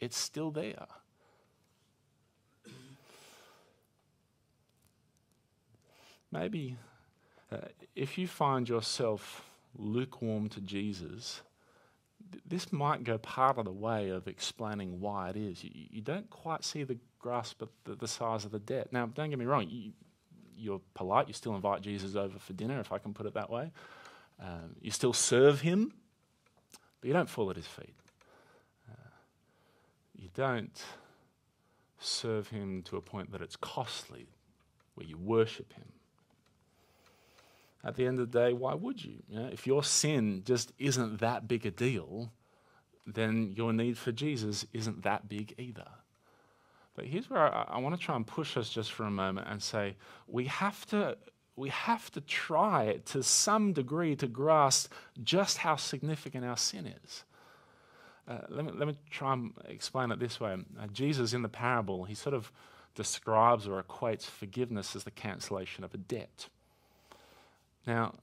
it's 0.00 0.16
still 0.16 0.50
there. 0.50 0.86
Maybe 6.30 6.76
uh, 7.50 7.56
if 7.96 8.18
you 8.18 8.26
find 8.26 8.68
yourself 8.68 9.48
lukewarm 9.76 10.48
to 10.50 10.60
Jesus, 10.60 11.40
th- 12.30 12.42
this 12.46 12.72
might 12.72 13.04
go 13.04 13.16
part 13.18 13.58
of 13.58 13.64
the 13.64 13.72
way 13.72 14.10
of 14.10 14.28
explaining 14.28 15.00
why 15.00 15.30
it 15.30 15.36
is. 15.36 15.64
You, 15.64 15.70
you 15.72 16.00
don't 16.02 16.28
quite 16.28 16.64
see 16.64 16.84
the 16.84 16.98
grasp 17.18 17.62
of 17.62 17.70
the, 17.84 17.94
the, 17.94 18.08
size 18.08 18.44
of 18.44 18.50
the 18.50 18.58
debt. 18.58 18.92
Now, 18.92 19.06
don't 19.06 19.30
get 19.30 19.38
me 19.38 19.46
wrong, 19.46 19.66
you, 19.70 19.92
you're 20.56 20.80
polite, 20.94 21.28
you 21.28 21.34
still 21.34 21.54
invite 21.54 21.80
Jesus 21.80 22.16
over 22.16 22.38
for 22.38 22.52
dinner, 22.52 22.78
if 22.80 22.92
I 22.92 22.98
can 22.98 23.14
put 23.14 23.26
it 23.26 23.34
that 23.34 23.48
way. 23.48 23.72
Um, 24.40 24.76
you 24.80 24.90
still 24.90 25.12
serve 25.12 25.62
him, 25.62 25.92
but 27.00 27.08
you 27.08 27.14
don't 27.14 27.30
fall 27.30 27.50
at 27.50 27.56
his 27.56 27.66
feet. 27.66 27.94
Uh, 28.88 29.10
you 30.14 30.28
don't 30.34 30.82
serve 31.98 32.48
him 32.48 32.82
to 32.82 32.96
a 32.96 33.00
point 33.00 33.32
that 33.32 33.40
it's 33.40 33.56
costly, 33.56 34.26
where 34.94 35.06
you 35.06 35.16
worship 35.16 35.72
him 35.72 35.86
at 37.84 37.96
the 37.96 38.06
end 38.06 38.18
of 38.18 38.30
the 38.30 38.38
day, 38.38 38.52
why 38.52 38.74
would 38.74 39.04
you? 39.04 39.22
you 39.28 39.38
know, 39.38 39.48
if 39.52 39.66
your 39.66 39.84
sin 39.84 40.42
just 40.44 40.72
isn't 40.78 41.20
that 41.20 41.46
big 41.46 41.64
a 41.64 41.70
deal, 41.70 42.32
then 43.06 43.52
your 43.56 43.72
need 43.72 43.96
for 43.96 44.12
Jesus 44.12 44.66
isn't 44.72 45.02
that 45.02 45.28
big 45.28 45.54
either. 45.58 45.88
But 46.94 47.06
here's 47.06 47.30
where 47.30 47.54
I, 47.54 47.64
I 47.68 47.78
want 47.78 47.94
to 47.94 48.00
try 48.00 48.16
and 48.16 48.26
push 48.26 48.56
us 48.56 48.68
just 48.68 48.92
for 48.92 49.04
a 49.04 49.10
moment 49.10 49.46
and 49.48 49.62
say 49.62 49.96
we 50.26 50.46
have 50.46 50.84
to 50.86 51.16
we 51.54 51.70
have 51.70 52.10
to 52.12 52.20
try 52.20 53.00
to 53.06 53.22
some 53.22 53.72
degree 53.72 54.14
to 54.14 54.28
grasp 54.28 54.92
just 55.24 55.58
how 55.58 55.74
significant 55.74 56.44
our 56.44 56.56
sin 56.56 56.86
is. 57.04 57.24
Uh, 58.28 58.38
let, 58.48 58.64
me, 58.64 58.72
let 58.76 58.86
me 58.86 58.96
try 59.10 59.32
and 59.32 59.52
explain 59.68 60.12
it 60.12 60.20
this 60.20 60.38
way. 60.38 60.52
Uh, 60.52 60.86
Jesus, 60.92 61.32
in 61.32 61.42
the 61.42 61.48
parable, 61.48 62.04
he 62.04 62.14
sort 62.14 62.34
of 62.34 62.52
describes 62.94 63.66
or 63.66 63.82
equates 63.82 64.22
forgiveness 64.22 64.94
as 64.94 65.02
the 65.02 65.10
cancellation 65.10 65.82
of 65.82 65.92
a 65.94 65.96
debt. 65.96 66.48
Now, 67.86 68.14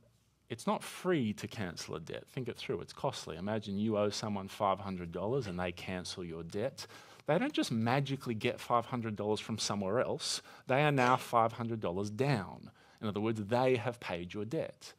it's 0.50 0.68
not 0.68 0.84
free 0.84 1.34
to 1.34 1.48
cancel 1.48 1.96
a 1.96 2.00
debt. 2.00 2.26
Think 2.28 2.48
it 2.48 2.58
through, 2.58 2.82
it's 2.82 2.94
costly. 2.94 3.36
Imagine 3.36 3.78
you 3.78 3.98
owe 3.98 4.10
someone 4.10 4.48
$500 4.48 5.48
and 5.48 5.60
they 5.60 5.72
cancel 5.72 6.24
your 6.24 6.44
debt. 6.44 6.86
They 7.26 7.40
don't 7.40 7.54
just 7.54 7.72
magically 7.72 8.36
get 8.36 8.60
$500 8.60 9.40
from 9.40 9.58
somewhere 9.58 10.00
else, 10.00 10.42
they 10.68 10.84
are 10.84 10.92
now 10.92 11.16
$500 11.16 12.16
down. 12.16 12.70
In 13.02 13.08
other 13.08 13.20
words, 13.20 13.44
they 13.44 13.76
have 13.76 14.00
paid 14.00 14.34
your 14.34 14.46
debt. 14.46 14.94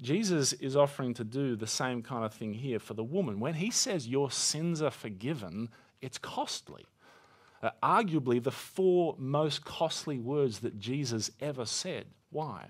Jesus 0.00 0.52
is 0.54 0.76
offering 0.76 1.14
to 1.14 1.24
do 1.24 1.56
the 1.56 1.66
same 1.66 2.02
kind 2.02 2.24
of 2.24 2.32
thing 2.32 2.54
here 2.54 2.78
for 2.78 2.94
the 2.94 3.04
woman. 3.04 3.38
When 3.38 3.54
he 3.54 3.70
says 3.70 4.08
your 4.08 4.30
sins 4.30 4.80
are 4.80 4.90
forgiven, 4.90 5.68
it's 6.00 6.18
costly. 6.18 6.86
Uh, 7.62 7.70
arguably, 7.82 8.42
the 8.42 8.50
four 8.50 9.14
most 9.18 9.64
costly 9.64 10.18
words 10.18 10.60
that 10.60 10.78
Jesus 10.78 11.30
ever 11.40 11.66
said. 11.66 12.06
Why? 12.30 12.68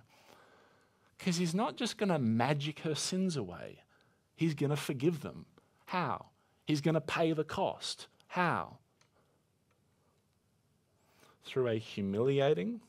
Because 1.20 1.36
he's 1.36 1.54
not 1.54 1.76
just 1.76 1.98
going 1.98 2.08
to 2.08 2.18
magic 2.18 2.80
her 2.80 2.94
sins 2.94 3.36
away, 3.36 3.80
he's 4.36 4.54
going 4.54 4.70
to 4.70 4.76
forgive 4.76 5.20
them. 5.20 5.44
How? 5.84 6.26
He's 6.66 6.80
going 6.80 6.94
to 6.94 7.00
pay 7.00 7.32
the 7.32 7.44
cost. 7.44 8.06
How? 8.28 8.78
Through 11.44 11.68
a 11.68 11.74
humiliating, 11.74 12.80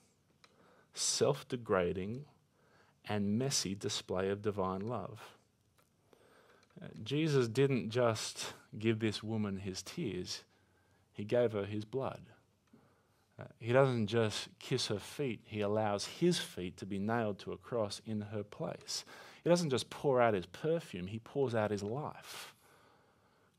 self 0.93 1.45
degrading, 1.49 2.23
and 3.09 3.37
messy 3.37 3.75
display 3.75 4.29
of 4.29 4.41
divine 4.41 4.87
love. 4.87 5.35
Uh, 6.81 6.87
Jesus 7.03 7.49
didn't 7.49 7.89
just 7.89 8.53
give 8.79 8.99
this 8.99 9.21
woman 9.21 9.57
his 9.57 9.83
tears, 9.83 10.45
he 11.11 11.25
gave 11.25 11.51
her 11.51 11.65
his 11.65 11.83
blood. 11.83 12.21
He 13.59 13.73
doesn't 13.73 14.07
just 14.07 14.49
kiss 14.59 14.87
her 14.87 14.99
feet, 14.99 15.41
he 15.43 15.61
allows 15.61 16.05
his 16.05 16.39
feet 16.39 16.77
to 16.77 16.85
be 16.85 16.99
nailed 16.99 17.39
to 17.39 17.51
a 17.51 17.57
cross 17.57 18.01
in 18.05 18.21
her 18.21 18.43
place. 18.43 19.05
He 19.43 19.49
doesn't 19.49 19.69
just 19.69 19.89
pour 19.89 20.21
out 20.21 20.33
his 20.33 20.45
perfume, 20.45 21.07
he 21.07 21.19
pours 21.19 21.55
out 21.55 21.71
his 21.71 21.83
life. 21.83 22.53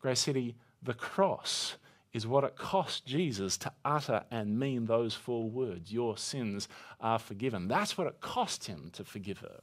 Grace 0.01 0.21
City, 0.21 0.57
the 0.83 0.95
cross 0.95 1.77
is 2.13 2.27
what 2.27 2.45
it 2.45 2.57
cost 2.57 3.07
Jesus 3.07 3.57
to 3.59 3.73
utter 3.85 4.25
and 4.31 4.59
mean 4.59 4.87
those 4.87 5.15
four 5.15 5.49
words 5.49 5.93
Your 5.93 6.19
sins 6.19 6.69
are 7.01 7.19
forgiven. 7.19 7.69
That's 7.69 7.97
what 7.97 8.07
it 8.07 8.21
cost 8.21 8.67
him 8.67 8.91
to 8.95 9.05
forgive 9.05 9.39
her. 9.39 9.61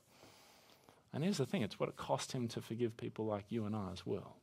And 1.14 1.24
here's 1.24 1.38
the 1.38 1.46
thing 1.46 1.62
it's 1.62 1.80
what 1.80 1.90
it 1.90 1.98
cost 1.98 2.32
him 2.32 2.48
to 2.50 2.62
forgive 2.62 2.98
people 2.98 3.26
like 3.26 3.46
you 3.50 3.66
and 3.66 3.76
I 3.76 3.92
as 3.92 4.06
well. 4.06 4.38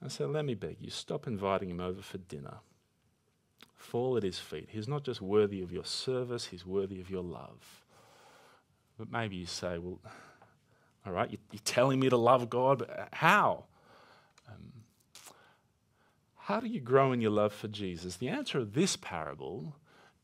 And 0.00 0.12
so 0.12 0.26
let 0.26 0.44
me 0.44 0.54
beg 0.54 0.76
you, 0.80 0.90
stop 0.90 1.26
inviting 1.26 1.70
him 1.70 1.80
over 1.80 2.02
for 2.02 2.18
dinner 2.18 2.58
fall 3.84 4.16
at 4.16 4.22
his 4.22 4.38
feet. 4.38 4.68
He's 4.70 4.88
not 4.88 5.04
just 5.04 5.20
worthy 5.20 5.62
of 5.62 5.70
your 5.70 5.84
service, 5.84 6.46
he's 6.46 6.66
worthy 6.66 7.00
of 7.00 7.10
your 7.10 7.22
love. 7.22 7.84
But 8.98 9.10
maybe 9.12 9.36
you 9.36 9.46
say, 9.46 9.78
well, 9.78 10.00
all 11.06 11.12
right, 11.12 11.30
you're 11.30 11.60
telling 11.64 12.00
me 12.00 12.08
to 12.08 12.16
love 12.16 12.48
God, 12.48 12.78
but 12.78 13.08
how? 13.12 13.64
Um, 14.48 14.72
How 16.36 16.60
do 16.60 16.66
you 16.66 16.80
grow 16.80 17.12
in 17.12 17.20
your 17.20 17.30
love 17.30 17.52
for 17.52 17.68
Jesus? 17.68 18.16
The 18.16 18.28
answer 18.28 18.58
of 18.58 18.72
this 18.74 18.96
parable 18.96 19.76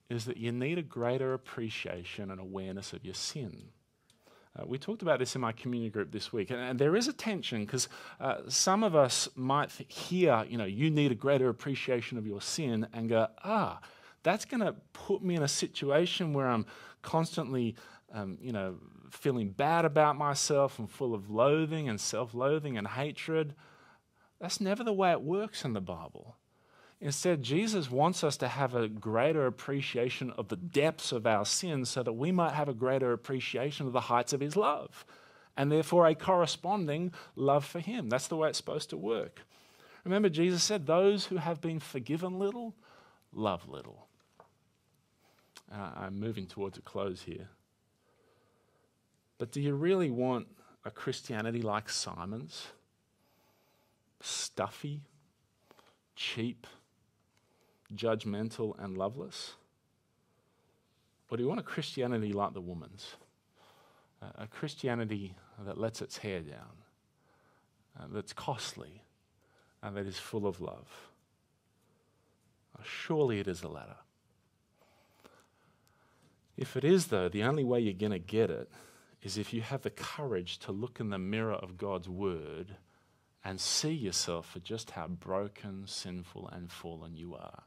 is 0.08 0.24
that 0.24 0.36
you 0.36 0.52
need 0.52 0.78
a 0.78 0.82
greater 0.82 1.34
appreciation 1.34 2.30
and 2.30 2.40
awareness 2.40 2.92
of 2.92 3.04
your 3.04 3.14
sin. 3.14 3.70
Uh, 4.59 4.64
we 4.66 4.78
talked 4.78 5.03
about 5.03 5.20
this 5.20 5.36
in 5.36 5.40
my 5.40 5.53
community 5.53 5.90
group 5.90 6.11
this 6.11 6.32
week, 6.32 6.51
and, 6.51 6.59
and 6.59 6.78
there 6.78 6.96
is 6.96 7.07
a 7.07 7.12
tension 7.12 7.64
because 7.64 7.88
uh, 8.20 8.38
some 8.48 8.82
of 8.82 8.96
us 8.96 9.28
might 9.36 9.70
hear, 9.88 10.44
you 10.48 10.59
know, 10.59 10.64
you 10.64 10.90
need 10.90 11.12
a 11.12 11.14
greater 11.14 11.48
appreciation 11.48 12.18
of 12.18 12.26
your 12.26 12.40
sin 12.40 12.86
and 12.92 13.09
go, 13.09 13.28
ah, 13.44 13.78
that's 14.22 14.44
going 14.44 14.61
to 14.61 14.74
put 14.92 15.22
me 15.22 15.36
in 15.36 15.42
a 15.42 15.48
situation 15.48 16.32
where 16.32 16.48
I'm 16.48 16.66
constantly, 17.03 17.76
um, 18.12 18.38
you 18.40 18.53
know, 18.53 18.76
feeling 19.11 19.51
bad 19.51 19.84
about 19.84 20.16
myself 20.16 20.78
and 20.78 20.90
full 20.90 21.14
of 21.14 21.30
loathing 21.30 21.88
and 21.88 22.01
self 22.01 22.34
loathing 22.34 22.76
and 22.76 22.86
hatred. 22.86 23.55
That's 24.40 24.61
never 24.61 24.82
the 24.82 24.92
way 24.92 25.12
it 25.12 25.22
works 25.22 25.64
in 25.64 25.74
the 25.74 25.80
Bible. 25.80 26.36
Instead, 27.01 27.42
Jesus 27.42 27.90
wants 27.90 28.22
us 28.22 28.36
to 28.36 28.48
have 28.48 28.74
a 28.74 28.88
greater 28.88 29.46
appreciation 29.46 30.30
of 30.32 30.48
the 30.48 30.57
depths 30.57 31.12
of 31.12 31.26
our 31.26 31.46
sins 31.46 31.88
so 31.88 32.03
that 32.03 32.12
we 32.12 32.30
might 32.30 32.53
have 32.53 32.68
a 32.68 32.74
greater 32.74 33.12
appreciation 33.12 33.86
of 33.86 33.94
the 33.94 34.03
heights 34.03 34.34
of 34.34 34.40
his 34.40 34.55
love 34.55 35.07
and 35.57 35.70
therefore 35.70 36.07
a 36.07 36.14
corresponding 36.14 37.12
love 37.36 37.64
for 37.64 37.80
him. 37.80 38.09
That's 38.09 38.28
the 38.28 38.36
way 38.36 38.48
it's 38.48 38.59
supposed 38.59 38.90
to 38.90 38.96
work. 38.96 39.40
Remember, 40.05 40.28
Jesus 40.28 40.62
said, 40.62 40.86
Those 40.86 41.26
who 41.26 41.36
have 41.36 41.61
been 41.61 41.80
forgiven 41.80 42.38
little, 42.38 42.74
love 43.32 43.68
little. 43.68 44.07
Uh, 45.72 45.90
I'm 45.96 46.18
moving 46.18 46.46
towards 46.46 46.78
a 46.78 46.82
close 46.82 47.22
here. 47.22 47.48
But 49.38 49.53
do 49.53 49.61
you 49.61 49.74
really 49.74 50.11
want 50.11 50.48
a 50.84 50.90
Christianity 50.90 51.62
like 51.62 51.88
Simon's? 51.88 52.68
Stuffy, 54.20 55.03
cheap, 56.16 56.66
judgmental, 57.95 58.74
and 58.82 58.97
loveless? 58.97 59.55
Or 61.30 61.36
do 61.36 61.43
you 61.43 61.49
want 61.49 61.61
a 61.61 61.64
Christianity 61.64 62.32
like 62.32 62.55
the 62.55 62.61
woman's? 62.61 63.14
A 64.36 64.47
Christianity 64.47 65.34
that 65.64 65.78
lets 65.78 66.03
its 66.03 66.18
hair 66.18 66.41
down, 66.41 66.76
uh, 67.99 68.05
that's 68.11 68.32
costly, 68.32 69.03
and 69.82 69.97
that 69.97 70.07
is 70.07 70.18
full 70.18 70.47
of 70.47 70.61
love? 70.61 70.88
Uh, 72.78 72.82
surely 72.84 73.41
it 73.41 73.49
is 73.49 73.61
the 73.62 73.68
latter. 73.68 73.97
If 76.57 76.76
it 76.76 76.84
is, 76.84 77.07
though, 77.07 77.28
the 77.28 77.45
only 77.45 77.64
way 77.64 77.80
you're 77.80 77.95
going 77.95 78.12
to 78.12 78.18
get 78.18 78.51
it 78.51 78.70
is 79.22 79.38
if 79.38 79.55
you 79.55 79.62
have 79.62 79.82
the 79.82 79.91
courage 79.91 80.59
to 80.59 80.72
look 80.72 81.01
in 81.01 81.09
the 81.09 81.18
mirror 81.18 81.55
of 81.55 81.78
God's 81.78 82.09
Word 82.09 82.76
and 83.43 83.59
see 83.59 83.93
yourself 83.93 84.51
for 84.51 84.59
just 84.59 84.91
how 84.91 85.07
broken, 85.07 85.84
sinful, 85.86 86.49
and 86.49 86.70
fallen 86.70 87.16
you 87.16 87.34
are. 87.34 87.62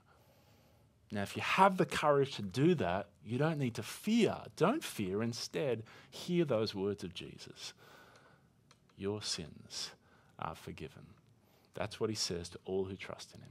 Now, 1.13 1.21
if 1.21 1.35
you 1.35 1.43
have 1.43 1.77
the 1.77 1.85
courage 1.85 2.35
to 2.37 2.41
do 2.41 2.73
that, 2.75 3.09
you 3.23 3.37
don't 3.37 3.59
need 3.59 3.75
to 3.75 3.83
fear. 3.83 4.35
Don't 4.55 4.83
fear. 4.83 5.21
Instead, 5.21 5.83
hear 6.09 6.43
those 6.43 6.73
words 6.73 7.03
of 7.03 7.13
Jesus 7.13 7.73
Your 8.97 9.21
sins 9.21 9.91
are 10.39 10.55
forgiven. 10.55 11.05
That's 11.75 11.99
what 11.99 12.09
he 12.09 12.15
says 12.15 12.49
to 12.49 12.59
all 12.65 12.85
who 12.85 12.95
trust 12.95 13.31
in 13.35 13.41
him. 13.41 13.49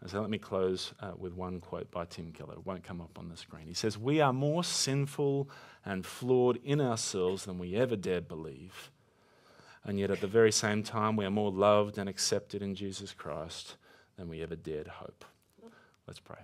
And 0.00 0.10
so 0.10 0.22
let 0.22 0.30
me 0.30 0.38
close 0.38 0.94
uh, 1.00 1.12
with 1.16 1.34
one 1.34 1.60
quote 1.60 1.90
by 1.90 2.06
Tim 2.06 2.32
Keller. 2.32 2.54
It 2.54 2.66
won't 2.66 2.82
come 2.82 3.02
up 3.02 3.18
on 3.18 3.28
the 3.28 3.36
screen. 3.36 3.66
He 3.66 3.74
says, 3.74 3.98
We 3.98 4.22
are 4.22 4.32
more 4.32 4.64
sinful 4.64 5.50
and 5.84 6.06
flawed 6.06 6.58
in 6.64 6.80
ourselves 6.80 7.44
than 7.44 7.58
we 7.58 7.76
ever 7.76 7.96
dared 7.96 8.28
believe. 8.28 8.90
And 9.84 10.00
yet, 10.00 10.10
at 10.10 10.22
the 10.22 10.26
very 10.26 10.52
same 10.52 10.82
time, 10.82 11.16
we 11.16 11.26
are 11.26 11.30
more 11.30 11.52
loved 11.52 11.98
and 11.98 12.08
accepted 12.08 12.62
in 12.62 12.74
Jesus 12.74 13.12
Christ 13.12 13.76
than 14.16 14.28
we 14.28 14.40
ever 14.40 14.56
dared 14.56 14.86
hope. 14.86 15.24
Let's 16.06 16.20
pray. 16.20 16.38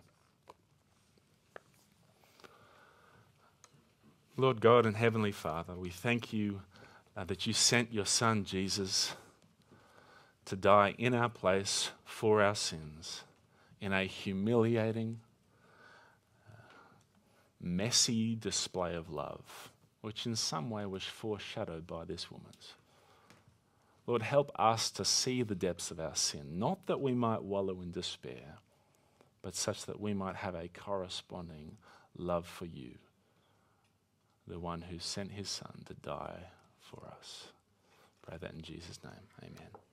Lord 4.40 4.60
God 4.60 4.86
and 4.86 4.96
Heavenly 4.96 5.32
Father, 5.32 5.74
we 5.74 5.90
thank 5.90 6.32
you 6.32 6.62
uh, 7.16 7.24
that 7.24 7.48
you 7.48 7.52
sent 7.52 7.92
your 7.92 8.06
Son, 8.06 8.44
Jesus, 8.44 9.16
to 10.44 10.54
die 10.54 10.94
in 10.96 11.12
our 11.12 11.28
place 11.28 11.90
for 12.04 12.40
our 12.40 12.54
sins 12.54 13.24
in 13.80 13.92
a 13.92 14.04
humiliating, 14.04 15.18
uh, 16.48 16.52
messy 17.60 18.36
display 18.36 18.94
of 18.94 19.10
love, 19.10 19.72
which 20.02 20.24
in 20.24 20.36
some 20.36 20.70
way 20.70 20.86
was 20.86 21.02
foreshadowed 21.02 21.84
by 21.84 22.04
this 22.04 22.30
woman's. 22.30 22.74
Lord, 24.06 24.22
help 24.22 24.52
us 24.56 24.88
to 24.92 25.04
see 25.04 25.42
the 25.42 25.56
depths 25.56 25.90
of 25.90 25.98
our 25.98 26.14
sin, 26.14 26.60
not 26.60 26.86
that 26.86 27.00
we 27.00 27.12
might 27.12 27.42
wallow 27.42 27.80
in 27.80 27.90
despair, 27.90 28.58
but 29.42 29.56
such 29.56 29.84
that 29.86 30.00
we 30.00 30.14
might 30.14 30.36
have 30.36 30.54
a 30.54 30.68
corresponding 30.68 31.76
love 32.16 32.46
for 32.46 32.66
you 32.66 32.98
the 34.48 34.58
one 34.58 34.82
who 34.82 34.98
sent 34.98 35.32
his 35.32 35.48
son 35.48 35.82
to 35.86 35.94
die 35.94 36.50
for 36.80 37.02
us. 37.06 37.48
Pray 38.22 38.36
that 38.40 38.52
in 38.52 38.62
Jesus' 38.62 38.98
name. 39.04 39.12
Amen. 39.42 39.87